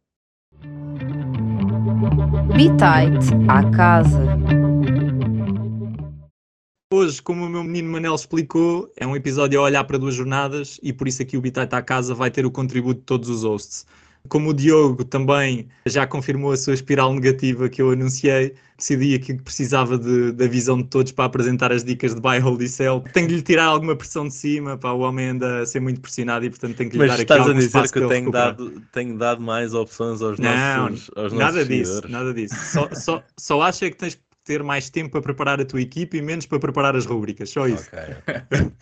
[2.56, 4.18] Bitite à casa.
[6.92, 10.80] Hoje, como o meu menino Manel explicou, é um episódio a olhar para duas jornadas
[10.82, 13.44] e por isso aqui o Bitite à casa vai ter o contributo de todos os
[13.44, 13.86] hosts.
[14.28, 19.34] Como o Diogo também já confirmou a sua espiral negativa que eu anunciei, decidi aqui
[19.34, 22.68] que precisava de, da visão de todos para apresentar as dicas de Buy, Hold e
[22.68, 23.02] Sell.
[23.12, 26.00] Tenho de lhe tirar alguma pressão de cima, para o homem anda a ser muito
[26.00, 27.92] pressionado e portanto tenho que lhe Mas dar aqui algum espaço Mas estás a dizer
[27.92, 32.08] que eu tenho dado, tenho dado mais opções aos não, nossos, aos nada nossos disso,
[32.08, 32.54] nada disso.
[32.54, 35.80] Só, só, só acho é que tens que ter mais tempo para preparar a tua
[35.80, 37.88] equipe e menos para preparar as rubricas, só isso.
[37.88, 38.72] Okay.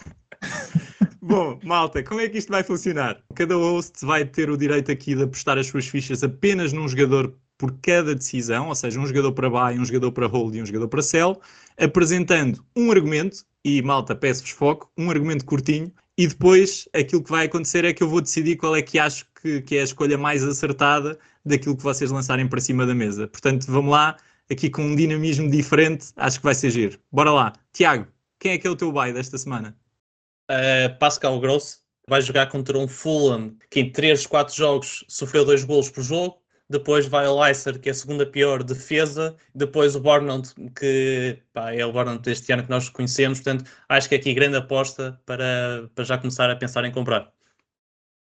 [1.28, 3.20] Bom, malta, como é que isto vai funcionar?
[3.34, 7.36] Cada host vai ter o direito aqui de apostar as suas fichas apenas num jogador
[7.58, 10.66] por cada decisão, ou seja, um jogador para buy, um jogador para hold e um
[10.66, 11.40] jogador para sell,
[11.76, 17.46] apresentando um argumento, e malta, peço-vos foco, um argumento curtinho, e depois aquilo que vai
[17.46, 20.16] acontecer é que eu vou decidir qual é que acho que, que é a escolha
[20.16, 23.26] mais acertada daquilo que vocês lançarem para cima da mesa.
[23.26, 24.16] Portanto, vamos lá,
[24.48, 27.00] aqui com um dinamismo diferente, acho que vai ser giro.
[27.10, 27.52] Bora lá.
[27.72, 28.06] Tiago,
[28.38, 29.76] quem é que é o teu buy desta semana?
[30.50, 35.64] Uh, Pascal Gross vai jogar contra um Fulham que em 3, 4 jogos sofreu dois
[35.64, 36.38] golos por jogo.
[36.68, 41.72] depois vai o Leicester, que é a segunda pior defesa, depois o Bournemouth, que pá,
[41.72, 45.88] é o Bournemouth deste ano que nós conhecemos, portanto, acho que aqui grande aposta para,
[45.94, 47.32] para já começar a pensar em comprar.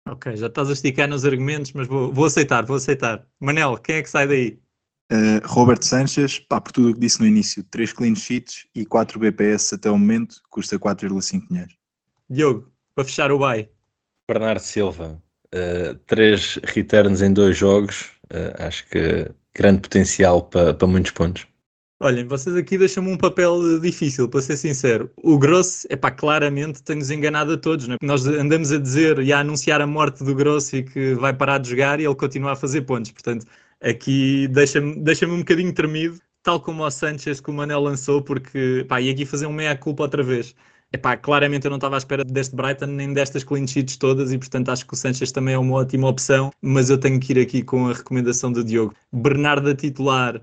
[0.09, 3.27] Ok, já estás a esticar nos argumentos, mas vou, vou aceitar, vou aceitar.
[3.41, 4.61] Manel, quem é que sai daí?
[5.13, 8.85] Uh, Robert Sanchez, pá, por tudo o que disse no início, 3 clean sheets e
[8.85, 11.84] 4 BPS até o momento, custa 4,5 milhões.
[12.29, 13.69] Diogo, para fechar o bye.
[14.29, 15.23] Bernardo Silva,
[16.07, 21.47] 3 uh, returns em dois jogos, uh, acho que grande potencial para, para muitos pontos.
[22.01, 25.11] Olhem, vocês aqui deixam-me um papel difícil, para ser sincero.
[25.23, 27.99] O Grosso, é pá, claramente tem-nos enganado a todos, não é?
[28.03, 31.59] Nós andamos a dizer e a anunciar a morte do Grosso e que vai parar
[31.59, 33.13] de jogar e ele continua a fazer pontos.
[33.13, 33.47] Portanto,
[33.81, 38.85] aqui deixa-me deixa um bocadinho tremido, tal como o Sanchez que o Manel lançou, porque,
[38.89, 40.55] pá, e aqui fazer um meia-culpa outra vez.
[40.95, 44.39] Epá, claramente eu não estava à espera deste Brighton nem destas clean sheets todas e
[44.39, 47.41] portanto acho que o Sanchez também é uma ótima opção, mas eu tenho que ir
[47.41, 48.95] aqui com a recomendação do Diogo.
[49.13, 50.41] Bernardo a titular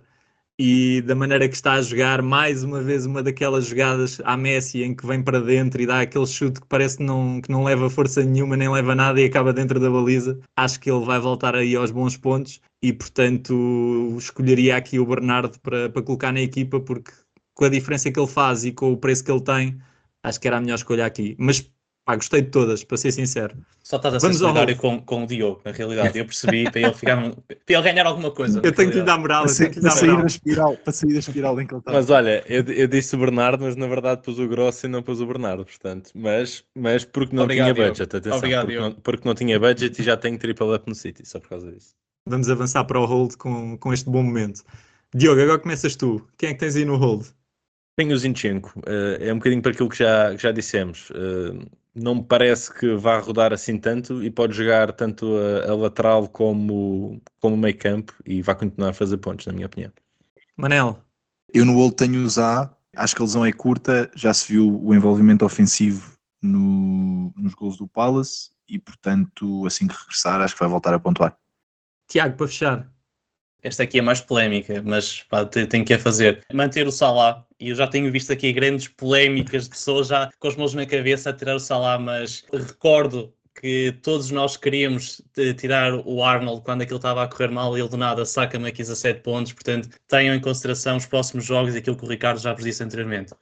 [0.60, 4.84] e da maneira que está a jogar, mais uma vez uma daquelas jogadas à Messi
[4.84, 7.64] em que vem para dentro e dá aquele chute que parece que não, que não
[7.64, 10.38] leva força nenhuma, nem leva nada e acaba dentro da baliza.
[10.58, 15.58] Acho que ele vai voltar aí aos bons pontos e portanto escolheria aqui o Bernardo
[15.62, 17.14] para, para colocar na equipa porque
[17.54, 19.80] com a diferença que ele faz e com o preço que ele tem
[20.24, 21.36] acho que era a melhor escolha aqui.
[21.40, 21.70] Mas
[22.06, 23.56] pá, gostei de todas, para ser sincero.
[23.84, 26.18] Só estás a ser solidário com, com o Diogo, na realidade.
[26.18, 28.62] Eu percebi para ele, ficar, para ele ganhar alguma coisa.
[28.64, 31.20] Eu tenho que lhe dar moral, para, sair, para sair da espiral, para sair da
[31.20, 31.92] espiral em que ele está.
[31.92, 35.02] Mas olha, eu, eu disse o Bernardo, mas na verdade pus o Grosso e não
[35.02, 36.12] pus o Bernardo, portanto.
[36.16, 38.38] Mas, mas porque não Obrigado, tinha budget, atenção.
[38.38, 41.40] Obrigado, porque, não, porque não tinha budget e já tenho triple up no City, só
[41.40, 41.96] por causa disso.
[42.28, 44.64] Vamos avançar para o hold com, com este bom momento.
[45.14, 46.26] Diogo, agora começas tu.
[46.38, 47.26] Quem é que tens aí no hold?
[47.96, 51.10] Tenho o Zinchenko, uh, é um bocadinho para aquilo que já, que já dissemos.
[51.12, 55.76] Uh, não me parece que vá rodar assim tanto e pode jogar tanto a, a
[55.76, 59.92] lateral como, como meio campo e vai continuar a fazer pontos, na minha opinião.
[60.56, 61.04] Manel.
[61.54, 64.82] Eu no Old tenho o Zá, acho que a lesão é curta, já se viu
[64.82, 70.60] o envolvimento ofensivo no, nos gols do Palace e portanto assim que regressar acho que
[70.62, 71.38] vai voltar a pontuar.
[72.08, 72.92] Tiago, para fechar.
[73.64, 76.44] Esta aqui é mais polémica, mas pá, tenho que a fazer.
[76.52, 80.48] Manter o Salah, e eu já tenho visto aqui grandes polémicas de pessoas já com
[80.48, 85.22] os mãos na cabeça a tirar o Salah, mas recordo que todos nós queríamos
[85.58, 88.80] tirar o Arnold quando aquilo estava a correr mal e ele do nada saca-me aqui
[88.80, 92.54] 17 pontos, portanto tenham em consideração os próximos jogos e aquilo que o Ricardo já
[92.54, 93.34] vos disse anteriormente.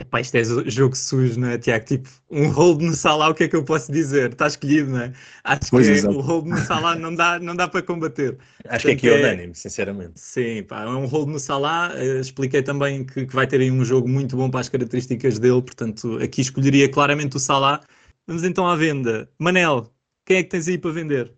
[0.00, 1.84] Epá, isto é jogo sujo, não é, Tiago?
[1.84, 4.32] Tipo, um hold no Salah, o que é que eu posso dizer?
[4.32, 5.12] Está escolhido, não é?
[5.44, 6.16] Acho Pois, que exato.
[6.16, 8.38] o hold no Salah não dá, não dá para combater.
[8.66, 10.18] Acho que aqui é unânime, sinceramente.
[10.18, 11.92] Sim, pá, é um hold no Salah.
[11.96, 15.38] eh, expliquei também que, que vai ter aí um jogo muito bom para as características
[15.38, 17.80] dele, portanto, aqui escolheria claramente o Salah.
[18.26, 19.28] Vamos então à venda.
[19.38, 19.92] Manel,
[20.24, 21.30] quem é que tens aí para vender?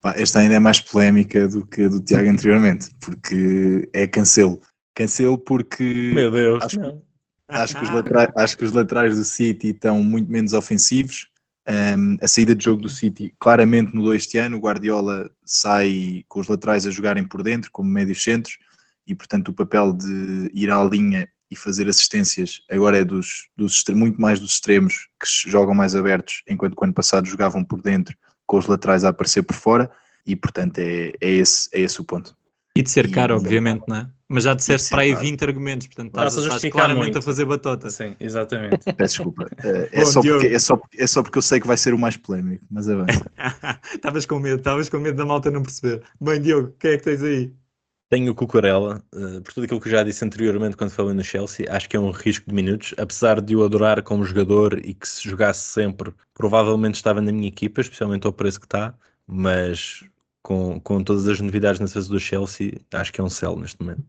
[0.00, 4.60] Pá, Esta ainda é mais polémica do que a do Tiago anteriormente, porque é cancelo.
[4.96, 7.09] Cancelo porque Meu Deus, Acho não.
[7.50, 11.28] Acho que, os laterais, acho que os laterais do City estão muito menos ofensivos.
[11.68, 14.56] Um, a saída de jogo do City claramente mudou este ano.
[14.56, 18.58] O Guardiola sai com os laterais a jogarem por dentro, como médios centros,
[19.06, 23.82] e portanto o papel de ir à linha e fazer assistências agora é dos, dos
[23.90, 27.82] muito mais dos extremos que jogam mais abertos, enquanto que o ano passado jogavam por
[27.82, 29.90] dentro, com os laterais a aparecer por fora,
[30.24, 32.36] e portanto é, é, esse, é esse o ponto.
[32.76, 34.10] E de ser E- caro, obviamente, não é?
[34.28, 35.24] Mas já disseste ser para aí caro.
[35.24, 37.18] 20 argumentos, portanto Estás estás, claramente muito.
[37.18, 37.90] a fazer batota.
[37.90, 38.84] Sim, exatamente.
[38.96, 39.44] Peço desculpa.
[39.64, 41.92] Uh, é, Bom, só porque, é, só, é só porque eu sei que vai ser
[41.94, 43.06] o mais polémico, mas é bem.
[43.92, 46.02] Estavas com medo, estavas com medo da malta não perceber.
[46.20, 47.52] Bem, Diogo, quem é que tens aí?
[48.08, 51.66] Tenho o Cucurella, eh, por tudo aquilo que já disse anteriormente quando falei no Chelsea,
[51.72, 55.08] acho que é um risco de minutos, apesar de o adorar como jogador e que
[55.08, 58.92] se jogasse sempre, provavelmente estava na minha equipa, especialmente ao preço que está,
[59.28, 60.02] mas
[60.42, 63.80] com, com todas as novidades na defesa do Chelsea, acho que é um sell neste
[63.80, 64.04] momento.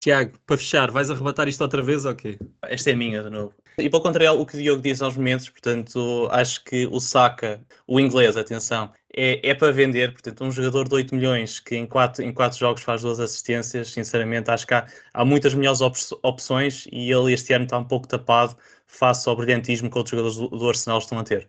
[0.00, 2.38] Tiago, para fechar, vais arrebatar isto outra vez ou quê?
[2.62, 3.52] Esta é minha de novo.
[3.78, 7.60] E para contrariar o que o Diogo disse aos momentos, portanto, acho que o Saka,
[7.86, 10.12] o inglês, atenção, é, é para vender.
[10.12, 13.90] Portanto, um jogador de 8 milhões que em 4, em quatro jogos faz duas assistências,
[13.90, 17.84] sinceramente, acho que há, há muitas melhores op opções e ele este ano está um
[17.84, 18.56] pouco tapado
[18.86, 21.48] face ao brilhantismo que outros jogadores do, do Arsenal estão a ter.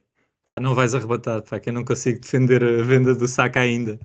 [0.60, 4.00] Não vais arrebatar, pá, que eu não consigo defender a venda do Saka ainda.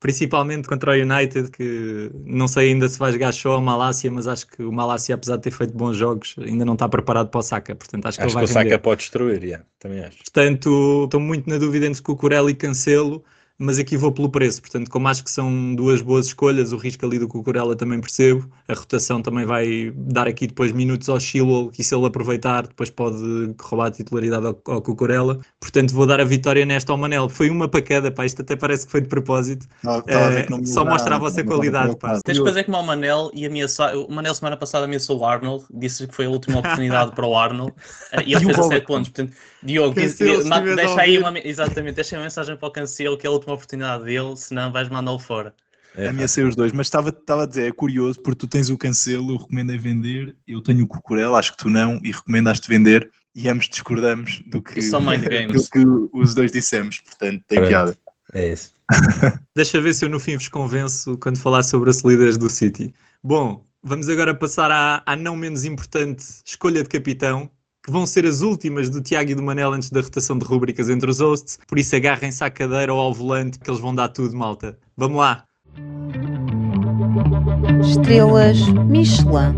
[0.00, 4.28] Principalmente contra o United, que não sei ainda se vai jogar só a Malásia, mas
[4.28, 7.40] acho que o Malásia, apesar de ter feito bons jogos, ainda não está preparado para
[7.40, 8.70] o Saka, portanto acho que Acho ele que vai o render.
[8.70, 10.18] Saka pode destruir, yeah, também acho.
[10.18, 13.24] Portanto, estou muito na dúvida entre Cucurella e Cancelo.
[13.58, 14.60] Mas aqui vou pelo preço.
[14.60, 18.48] Portanto, como acho que são duas boas escolhas, o risco ali do Cucurella também percebo.
[18.68, 22.88] A rotação também vai dar aqui depois minutos ao Chilwell, que se ele aproveitar, depois
[22.88, 23.18] pode
[23.60, 25.40] roubar a titularidade ao, ao Cucurella.
[25.58, 27.28] Portanto, vou dar a vitória nesta ao Manel.
[27.28, 29.66] Foi uma para cada, pá, isto até parece que foi de propósito.
[29.82, 32.20] Não, me só mostra a vossa qualidade, pá.
[32.24, 33.96] Tens que fazer como o Manel e ameaçar.
[33.96, 37.36] O Manel semana passada ameaçou o Arnold, disse que foi a última oportunidade para o
[37.36, 37.74] Arnold
[38.24, 38.78] e ele E fez a Robert.
[38.78, 39.08] 7 pontos.
[39.10, 40.44] Portanto, Diogo, Cancelo,
[40.76, 43.54] deixa aí uma, exatamente, deixa aí uma mensagem para o Cancelo que é a última
[43.54, 45.54] oportunidade dele, senão vais mandá-lo fora.
[45.96, 48.78] É, Ameacei os dois, mas estava, estava a dizer, é curioso porque tu tens o
[48.78, 52.68] cancelo, eu recomendo é vender, eu tenho o Cucurella, acho que tu não, e recomendaste
[52.68, 55.78] vender, e ambos discordamos do que, do que
[56.12, 57.68] os dois dissemos, portanto tem Pronto.
[57.68, 57.98] piada.
[58.32, 58.72] é isso.
[59.56, 62.94] Deixa ver se eu no fim vos convenço quando falar sobre a solidez do City.
[63.22, 67.50] Bom, vamos agora passar à, à não menos importante escolha de capitão,
[67.88, 70.90] que vão ser as últimas do Tiago e do Manel antes da rotação de rúbricas
[70.90, 71.58] entre os hosts.
[71.66, 74.78] Por isso agarrem-se à cadeira ou ao volante que eles vão dar tudo, malta.
[74.94, 75.42] Vamos lá.
[77.80, 79.56] Estrelas Michelin.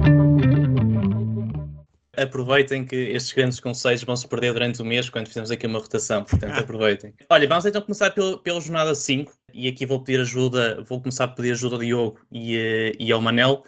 [2.16, 5.80] Aproveitem que estes grandes conselhos vão se perder durante o mês quando fizermos aqui uma
[5.80, 7.12] rotação, portanto aproveitem.
[7.28, 11.24] Olha, vamos então começar pelo, pela jornada 5 e aqui vou pedir ajuda, vou começar
[11.24, 13.64] a pedir ajuda ao Diogo e, eh, e ao Manel.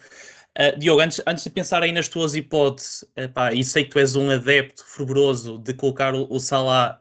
[0.58, 3.98] Uh, Diogo, antes, antes de pensar aí nas tuas hipóteses, epá, e sei que tu
[3.98, 7.00] és um adepto fervoroso de colocar o, o Salah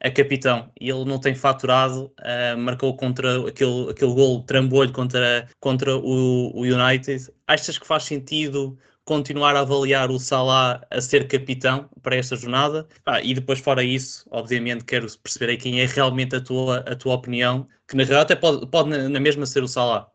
[0.00, 5.48] a capitão, e ele não tem faturado, ah, marcou contra aquele, aquele gol trambolho contra,
[5.58, 7.28] contra o, o United.
[7.46, 12.86] Achas que faz sentido continuar a avaliar o Salah a ser capitão para esta jornada?
[13.24, 17.14] E depois, fora isso, obviamente quero perceber aí quem é realmente a tua, a tua
[17.14, 20.08] opinião, que na realidade até pode, pode na mesma ser o Salah.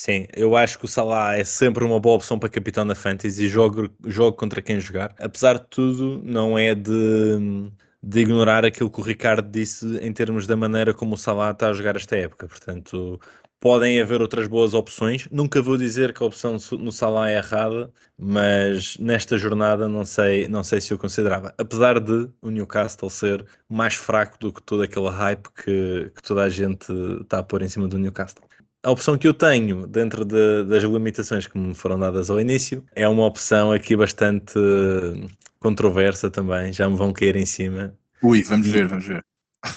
[0.00, 3.48] Sim, eu acho que o Salah é sempre uma boa opção para capitão na Fantasy.
[3.48, 5.12] Jogo, jogo contra quem jogar.
[5.18, 7.68] Apesar de tudo, não é de,
[8.02, 11.68] de ignorar aquilo que o Ricardo disse em termos da maneira como o Salah está
[11.68, 12.46] a jogar esta época.
[12.46, 13.20] Portanto,
[13.58, 15.28] podem haver outras boas opções.
[15.32, 20.46] Nunca vou dizer que a opção no Salah é errada, mas nesta jornada não sei,
[20.46, 21.52] não sei se eu considerava.
[21.58, 26.44] Apesar de o Newcastle ser mais fraco do que todo aquele hype que, que toda
[26.44, 26.86] a gente
[27.22, 28.47] está a pôr em cima do Newcastle.
[28.82, 32.84] A opção que eu tenho, dentro de- das limitações que me foram dadas ao início,
[32.94, 38.42] é uma opção aqui bastante eh, controversa também, já me vão cair em cima, Ui,
[38.42, 39.24] vamos ver, vamos ver.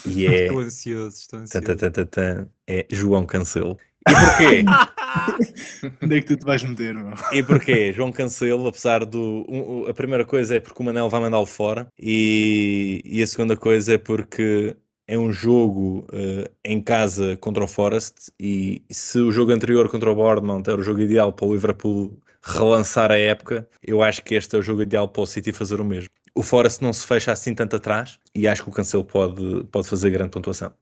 [0.06, 1.76] e é, Estou ansioso, estou ansioso.
[1.78, 3.78] tã, tã, tã, é João Cancelo.
[4.08, 4.64] E porquê?
[6.04, 7.14] Onde é que tu te vais meter, meu?
[7.34, 7.94] E porquê?
[7.94, 9.46] João Cancelo, apesar do.
[9.50, 13.56] um- a primeira coisa é porque o Manel vai mandá-lo fora, e, e a segunda
[13.58, 14.76] coisa é porque
[15.08, 20.12] é um jogo eh, em casa contra o Forest, e se o jogo anterior contra
[20.12, 24.36] o Bournemouth era o jogo ideal para o Liverpool relançar a época, eu acho que
[24.36, 26.10] este é o jogo ideal para o City fazer o mesmo.
[26.34, 29.88] O Forest não se fecha assim tanto atrás, e acho que o Cancelo pode, pode
[29.88, 30.74] fazer grande pontuação.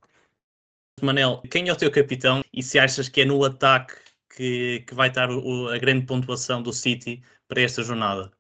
[1.02, 3.94] Manel, quem é o teu capitão e se achas que é no ataque
[4.36, 8.32] que, que vai estar o- a grande pontuação do City para esta jornada?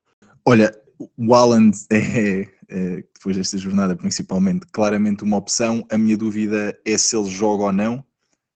[0.46, 0.72] Olha,
[1.18, 2.48] o Haaland é,
[3.14, 5.86] depois desta jornada, principalmente, claramente uma opção.
[5.92, 8.04] A minha dúvida é se ele joga ou não.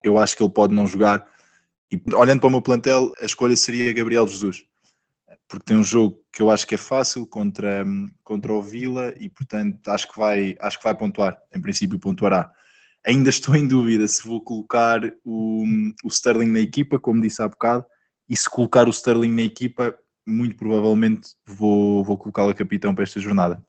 [0.04, 1.28] Eu acho que ele pode não jogar.
[1.92, 4.66] E olhando para o meu plantel, a escolha seria Gabriel Jesus,
[5.48, 7.86] porque tem um jogo que eu acho que é fácil contra,
[8.24, 11.38] contra o Vila e, portanto, acho que vai, acho que vai pontuar.
[11.56, 12.52] Em princípio, pontuará.
[13.06, 15.64] Ainda estou em dúvida se vou colocar o,
[16.04, 17.86] o Sterling na equipa, como disse há bocado,
[18.28, 19.96] e se colocar o Sterling na equipa,
[20.26, 23.64] muito provavelmente vou, vou colocá-lo a capitão para esta jornada.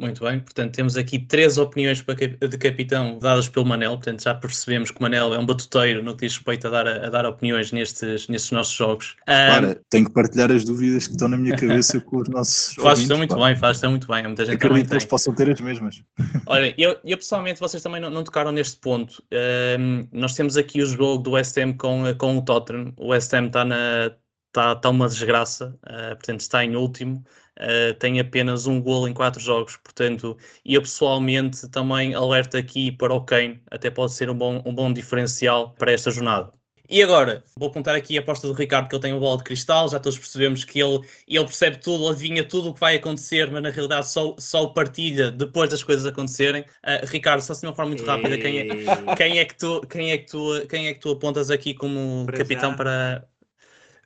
[0.00, 4.32] Muito bem, portanto temos aqui três opiniões para de capitão dadas pelo Manel, portanto já
[4.32, 7.26] percebemos que o Manel é um batuteiro no que diz respeito a dar, a dar
[7.26, 9.16] opiniões nestes, nestes nossos jogos.
[9.26, 12.74] Ah, Claro, tenho que partilhar as dúvidas que estão na minha cabeça com os nossos
[12.74, 13.46] Fazes ouvintes, muito pá.
[13.46, 16.00] bem, fazes muito bem, muita gente Acredito que eles possam ter as mesmas.
[16.46, 19.20] Olha, eu, eu pessoalmente, vocês também não, não tocaram neste ponto.
[19.32, 22.92] Ahm, nós temos aqui o jogo do West Ham com, com o Tottenham.
[22.96, 24.12] O West Ham está na
[24.48, 27.24] está tá uma desgraça, ah, portanto está em último.
[27.58, 32.92] Ah, tem apenas um gol em quatro jogos, portanto, e eu pessoalmente também alerto aqui
[32.92, 36.52] para o Kane, até pode ser um bom, um bom diferencial para esta jornada.
[36.90, 39.44] E agora, vou apontar aqui a aposta do Ricardo, que ele tem uma bola de
[39.44, 43.50] cristal, já todos percebemos que ele, ele percebe tudo, adivinha tudo o que vai acontecer,
[43.50, 46.64] mas na realidade só, só o partilha depois das coisas acontecerem.
[46.82, 49.82] Ah, Ricardo, só assim de uma forma muito rápida, quem é, quem é, que, tu,
[49.82, 52.76] quem, é que, tu, quem é que tu apontas aqui como Para capitão já.
[52.76, 53.28] para...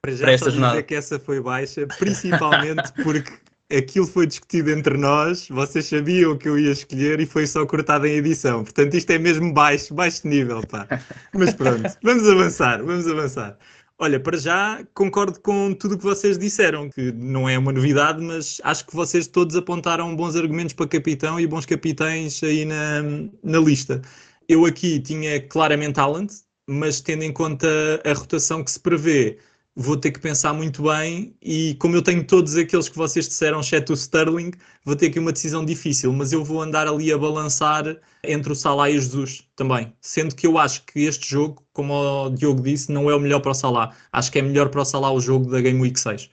[0.03, 0.83] Para já para esta só dizer jornada.
[0.83, 3.31] que essa foi baixa, principalmente porque
[3.77, 8.07] aquilo foi discutido entre nós, vocês sabiam que eu ia escolher e foi só cortado
[8.07, 8.65] em edição.
[8.65, 10.87] Portanto, isto é mesmo baixo, baixo nível, pá.
[11.35, 13.59] Mas pronto, vamos avançar, vamos avançar.
[13.99, 18.21] Olha, para já concordo com tudo o que vocês disseram, que não é uma novidade,
[18.21, 23.03] mas acho que vocês todos apontaram bons argumentos para capitão e bons capitães aí na,
[23.45, 24.03] na lista.
[24.49, 26.33] eu aqui tinha claramente Haaland,
[26.67, 27.69] mas tendo em conta
[28.05, 29.39] a rotação que se prevê,
[29.75, 33.61] vou ter que pensar muito bem e como eu tenho todos aqueles que vocês disseram,
[33.61, 34.53] exceto o Sterling,
[34.85, 37.85] vou ter aqui uma decisão difícil, mas eu vou andar ali a balançar
[38.23, 41.95] entre o Salah e o Jesus também, sendo que eu acho que este jogo, como
[41.95, 44.83] o Diogo disse, não é o melhor para o Salah, acho que é melhor para
[44.83, 46.31] o Salah o jogo da Game Week 6.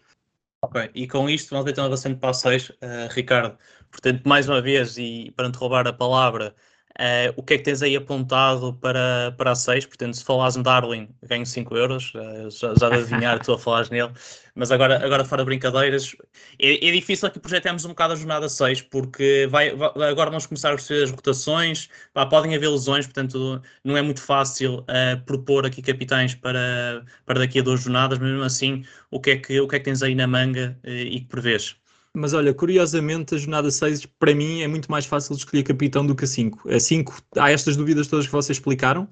[0.61, 2.75] Ok, e com isto vamos então avançando para a 6, uh,
[3.11, 3.57] Ricardo,
[3.89, 6.53] portanto mais uma vez e para não te roubar a palavra,
[6.99, 9.85] Uh, o que é que tens aí apontado para, para a 6?
[9.85, 13.57] Portanto, se falares no Darwin, ganho 5 euros, uh, já, já de adivinhar, tu a
[13.57, 14.11] falares nele.
[14.53, 16.13] Mas agora, agora fora brincadeiras,
[16.59, 20.45] é, é difícil aqui projetemos um bocado a jornada 6, porque vai, vai, agora vamos
[20.45, 25.23] começar a receber as rotações, pá, podem haver lesões, portanto não é muito fácil uh,
[25.25, 29.37] propor aqui capitães para, para daqui a duas jornadas, mas mesmo assim, o que é
[29.37, 31.77] que, o que, é que tens aí na manga e que prevês?
[32.15, 36.05] Mas olha, curiosamente, a jornada 6 para mim é muito mais fácil de escolher capitão
[36.05, 36.69] do que a 5.
[36.69, 39.07] A 5 há estas dúvidas todas que vocês explicaram.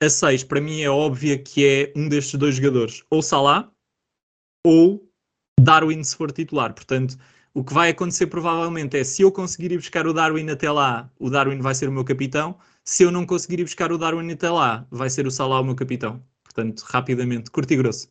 [0.00, 3.70] A 6 para mim é óbvia que é um destes dois jogadores, ou Salah
[4.66, 5.08] ou
[5.60, 6.74] Darwin se for titular.
[6.74, 7.16] Portanto,
[7.54, 11.10] o que vai acontecer provavelmente é se eu conseguir ir buscar o Darwin até lá,
[11.18, 12.58] o Darwin vai ser o meu capitão.
[12.84, 15.64] Se eu não conseguir ir buscar o Darwin até lá, vai ser o Salah o
[15.64, 16.22] meu capitão.
[16.44, 18.08] Portanto, rapidamente, curto e grosso.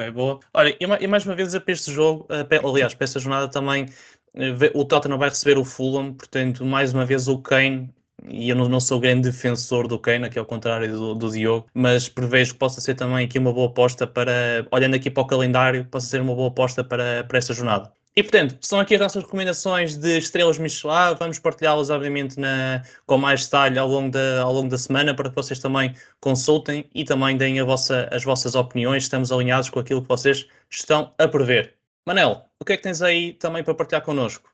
[0.00, 0.40] Ok, boa.
[0.54, 2.26] Olha, e, mais uma vez para este jogo,
[2.64, 3.86] aliás, para esta jornada também,
[4.34, 7.92] eh, o Tottenham vai receber o Fulham, portanto, mais uma vez o Kane,
[8.28, 12.08] e eu não, sou grande defensor do Kane, aqui ao contrário do, do Diogo, mas
[12.08, 15.84] prevejo que possa ser também aqui uma boa aposta para, olhando aqui para o calendário,
[15.86, 17.92] possa ser uma boa aposta para, para esta jornada.
[18.18, 21.14] E portanto, são aqui as nossas recomendações de estrelas Michelin.
[21.20, 25.28] Vamos partilhá-las, obviamente, na, com mais detalhe ao longo, da, ao longo da semana para
[25.28, 29.04] que vocês também consultem e também deem vossa, as vossas opiniões.
[29.04, 31.76] Estamos alinhados com aquilo que vocês estão a prever.
[32.04, 34.50] Manel, o que é que tens aí também para partilhar connosco?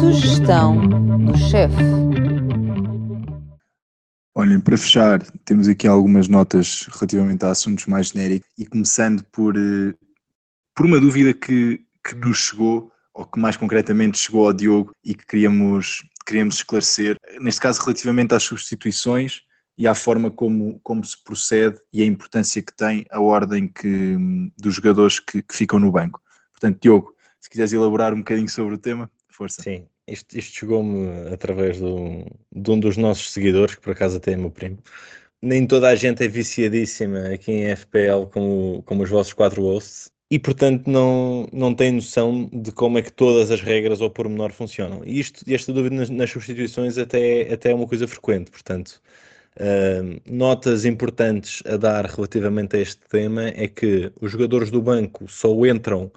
[0.00, 0.80] Sugestão
[1.26, 1.76] do chefe.
[4.34, 9.54] Olhem, para fechar, temos aqui algumas notas relativamente a assuntos mais genéricos e começando por
[9.58, 9.94] uh,
[10.74, 15.14] por uma dúvida que, que nos chegou, ou que mais concretamente chegou ao Diogo e
[15.14, 19.42] que queríamos, queríamos esclarecer, neste caso relativamente às substituições
[19.76, 24.16] e à forma como, como se procede e a importância que tem a ordem que,
[24.58, 26.22] dos jogadores que, que ficam no banco.
[26.52, 29.62] Portanto, Diogo, se quiseres elaborar um bocadinho sobre o tema, força.
[29.62, 34.16] Sim, isto, isto chegou-me através de um, de um dos nossos seguidores, que por acaso
[34.16, 34.78] até é meu primo.
[35.40, 40.11] Nem toda a gente é viciadíssima aqui em FPL como, como os vossos quatro hosts,
[40.32, 44.50] e portanto não, não tem noção de como é que todas as regras ao pormenor
[44.50, 45.02] funcionam.
[45.04, 48.98] E isto, esta dúvida nas, nas substituições até, até é uma coisa frequente, portanto,
[49.60, 55.28] uh, notas importantes a dar relativamente a este tema é que os jogadores do banco
[55.28, 56.10] só entram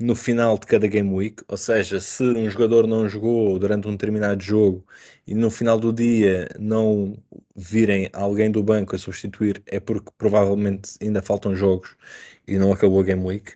[0.00, 3.92] no final de cada game week, ou seja, se um jogador não jogou durante um
[3.92, 4.84] determinado jogo
[5.26, 7.16] e no final do dia não
[7.54, 11.96] virem alguém do banco a substituir, é porque provavelmente ainda faltam jogos
[12.48, 13.52] e não acabou a Game Week.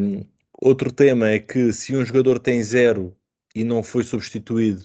[0.00, 0.24] Um,
[0.60, 3.16] outro tema é que se um jogador tem zero
[3.54, 4.84] e não foi substituído,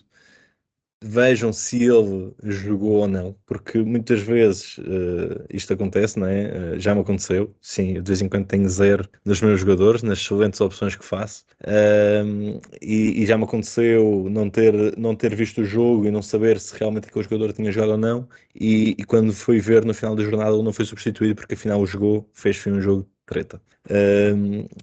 [1.03, 6.75] vejam se ele jogou ou não, porque muitas vezes uh, isto acontece, não é?
[6.75, 10.19] Uh, já me aconteceu, sim, de vez em quando tenho zero nos meus jogadores, nas
[10.19, 15.61] excelentes opções que faço, uh, e, e, já me aconteceu não ter, não ter visto
[15.61, 19.03] o jogo e não saber se realmente aquele jogador tinha jogado ou não, e, e
[19.03, 22.57] quando fui ver no final da jornada ele não foi substituído porque afinal jogou, fez
[22.57, 23.61] foi um jogo de treta.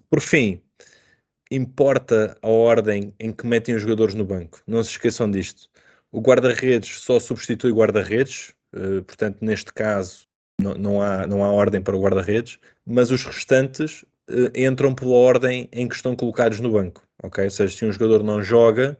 [0.08, 0.60] por fim,
[1.50, 4.60] importa a ordem em que metem os jogadores no banco.
[4.66, 5.68] Não se esqueçam disto.
[6.14, 10.28] O guarda-redes só substitui guarda-redes, uh, portanto, neste caso,
[10.60, 12.56] não, não, há, não há ordem para o guarda-redes,
[12.86, 17.02] mas os restantes uh, entram pela ordem em que estão colocados no banco.
[17.20, 17.42] ok?
[17.42, 18.96] Ou seja, se um jogador não joga,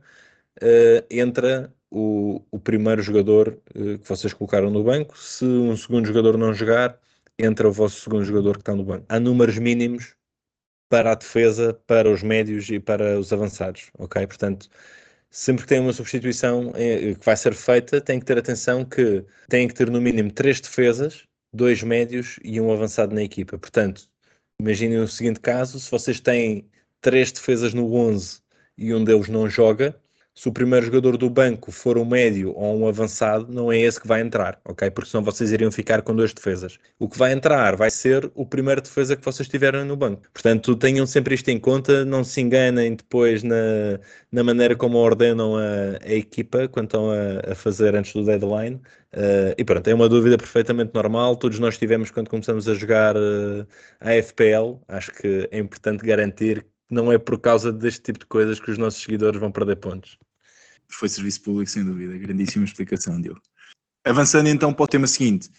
[0.60, 5.16] uh, entra o, o, primeiro jogador que vocês colocaram no banco.
[5.16, 6.98] Se um segundo jogador não jogar,
[7.38, 9.06] entra o vosso segundo jogador que está no banco.
[9.08, 10.16] Há números mínimos
[10.88, 14.26] para a defesa, para os médios e para os avançados, ok?
[14.26, 14.68] Portanto,
[15.34, 19.24] sempre que tem uma substituição eh, que vai ser feita, tem que ter atenção que
[19.48, 23.58] tem que ter no mínimo três defesas, dois médios e um avançado na equipa.
[23.58, 24.08] Portanto,
[24.60, 26.70] imaginem o seguinte caso: se vocês têm
[27.00, 28.40] três defesas no 11
[28.78, 30.00] e um deles não joga,
[30.34, 34.00] se o primeiro jogador do banco for um médio ou um avançado, não é esse
[34.00, 34.90] que vai entrar, ok?
[34.90, 36.76] Porque senão vocês iriam ficar com duas defesas.
[36.98, 40.22] O que vai entrar vai ser o primeiro defesa que vocês tiverem no banco.
[40.32, 43.54] Portanto, tenham sempre isto em conta, não se enganem depois na,
[44.32, 48.80] na maneira como ordenam a, a equipa quando estão a, a, fazer antes do deadline.
[49.12, 51.36] Uh, e pronto, é uma dúvida perfeitamente normal.
[51.36, 53.66] Todos nós tivemos quando começamos a jogar uh,
[54.00, 54.80] a FPL.
[54.88, 58.78] Acho que é importante garantir não é por causa deste tipo de coisas que os
[58.78, 60.18] nossos seguidores vão perder pontos.
[60.88, 62.16] foi serviço público, sem dúvida.
[62.18, 63.40] Grandíssima explicação, Diogo.
[64.04, 65.50] Avançando então para o tema seguinte.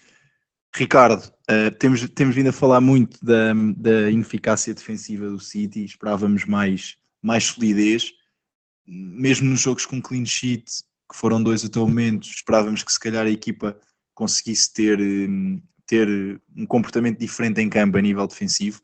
[0.74, 6.46] Ricardo, uh, temos, temos vindo a falar muito da, da ineficácia defensiva do City, esperávamos
[6.46, 8.12] mais, mais solidez,
[8.86, 10.66] mesmo nos jogos com clean sheet,
[11.10, 13.80] que foram dois até o momento, esperávamos que se calhar a equipa
[14.14, 16.08] conseguisse ter, hum, ter
[16.56, 18.82] um comportamento diferente em campo a nível defensivo.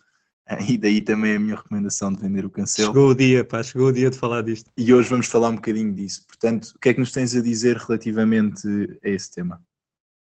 [0.67, 2.89] E daí também a minha recomendação de vender o cancelo.
[2.89, 4.69] Chegou o dia, pá, chegou o dia de falar disto.
[4.77, 6.25] E hoje vamos falar um bocadinho disso.
[6.27, 8.67] Portanto, o que é que nos tens a dizer relativamente
[9.03, 9.61] a esse tema?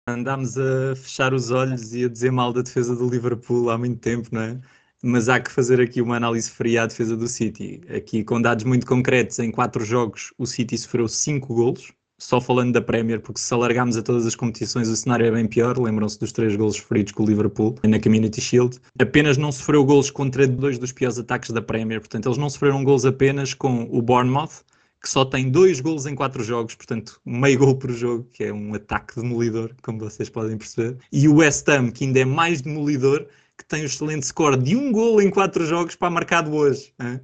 [0.08, 4.00] Andámos a fechar os olhos e a dizer mal da defesa do Liverpool há muito
[4.00, 4.60] tempo, não é?
[5.02, 7.82] Mas há que fazer aqui uma análise fria à defesa do City.
[7.90, 11.94] Aqui com dados muito concretos, em quatro jogos o City sofreu cinco golos,
[12.24, 15.46] só falando da Premier, porque se alargarmos a todas as competições o cenário é bem
[15.46, 15.78] pior.
[15.78, 18.80] Lembram-se dos três golos sofridos com o Liverpool na Community Shield.
[18.98, 22.84] Apenas não sofreu golos contra dois dos piores ataques da Premier, portanto, eles não sofreram
[22.84, 24.64] golos apenas com o Bournemouth,
[25.02, 28.54] que só tem dois golos em quatro jogos, portanto, meio gol por jogo, que é
[28.54, 30.98] um ataque demolidor, como vocês podem perceber.
[31.12, 34.78] E o West Ham, que ainda é mais demolidor, que tem o excelente score de
[34.78, 36.94] um gol em quatro jogos para marcado hoje.
[37.02, 37.20] Hein?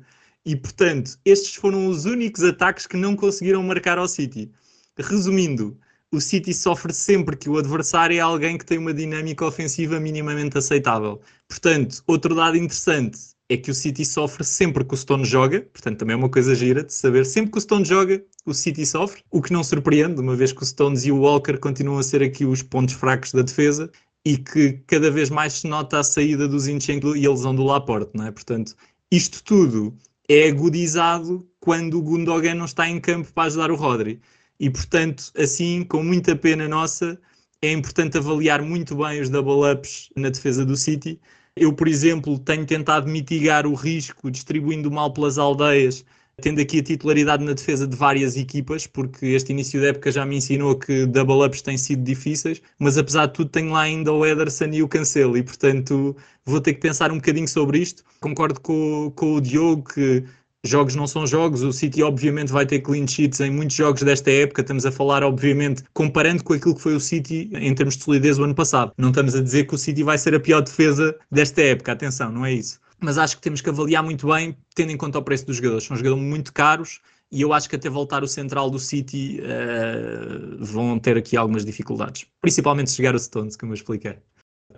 [0.45, 4.51] E, portanto, estes foram os únicos ataques que não conseguiram marcar ao City.
[4.99, 5.77] Resumindo,
[6.11, 10.57] o City sofre sempre que o adversário é alguém que tem uma dinâmica ofensiva minimamente
[10.57, 11.21] aceitável.
[11.47, 15.99] Portanto, outro dado interessante é que o City sofre sempre que o Stone joga, portanto
[15.99, 19.23] também é uma coisa gira de saber, sempre que o Stone joga, o City sofre,
[19.31, 22.21] o que não surpreende, uma vez que o Stones e o Walker continuam a ser
[22.21, 23.89] aqui os pontos fracos da defesa
[24.25, 27.63] e que cada vez mais se nota a saída do Zinchenko e a lesão do
[27.63, 28.31] Laporte, não é?
[28.31, 28.75] Portanto,
[29.09, 29.95] isto tudo
[30.27, 34.19] é agudizado quando o Gundogan não está em campo para ajudar o Rodri
[34.59, 37.19] e, portanto, assim, com muita pena nossa,
[37.61, 41.19] é importante avaliar muito bem os double-ups na defesa do City.
[41.55, 46.05] Eu, por exemplo, tenho tentado mitigar o risco distribuindo mal pelas aldeias,
[46.41, 50.25] tendo aqui a titularidade na defesa de várias equipas, porque este início da época já
[50.25, 54.25] me ensinou que double-ups têm sido difíceis, mas apesar de tudo tenho lá ainda o
[54.25, 58.03] Ederson e o Cancelo, e portanto vou ter que pensar um bocadinho sobre isto.
[58.21, 60.23] Concordo com, com o Diogo que
[60.65, 64.31] jogos não são jogos, o City obviamente vai ter clean sheets em muitos jogos desta
[64.31, 68.03] época, estamos a falar obviamente comparando com aquilo que foi o City em termos de
[68.03, 68.91] solidez o ano passado.
[68.97, 72.31] Não estamos a dizer que o City vai ser a pior defesa desta época, atenção,
[72.31, 72.79] não é isso.
[72.99, 75.85] Mas acho que temos que avaliar muito bem, tendo em conta o preço dos jogadores.
[75.85, 76.99] São jogadores muito caros
[77.31, 81.63] e eu acho que até voltar o central do City uh, vão ter aqui algumas
[81.63, 82.25] dificuldades.
[82.41, 84.17] Principalmente chegar o Stones, como eu expliquei.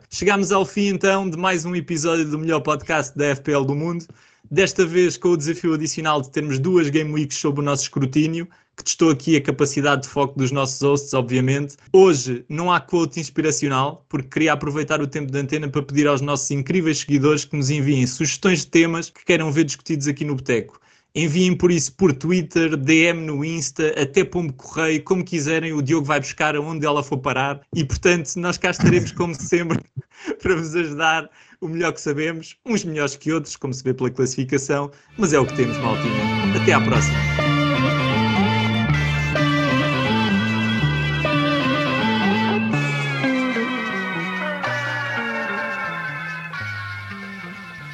[0.10, 4.06] Chegamos ao fim então de mais um episódio do melhor podcast da FPL do mundo.
[4.54, 8.46] Desta vez com o desafio adicional de termos duas Game Weeks sob o nosso escrutínio,
[8.76, 11.78] que testou aqui a capacidade de foco dos nossos hosts, obviamente.
[11.94, 16.20] Hoje não há quote inspiracional, porque queria aproveitar o tempo de antena para pedir aos
[16.20, 20.36] nossos incríveis seguidores que nos enviem sugestões de temas que queiram ver discutidos aqui no
[20.36, 20.81] Boteco.
[21.14, 26.06] Enviem por isso por Twitter, DM no Insta, até Pombo Correio, como quiserem, o Diogo
[26.06, 29.80] vai buscar aonde ela for parar e, portanto, nós cá estaremos, como sempre,
[30.42, 34.10] para vos ajudar o melhor que sabemos, uns melhores que outros, como se vê pela
[34.10, 36.62] classificação, mas é o que temos, maltinha.
[36.62, 37.61] Até à próxima.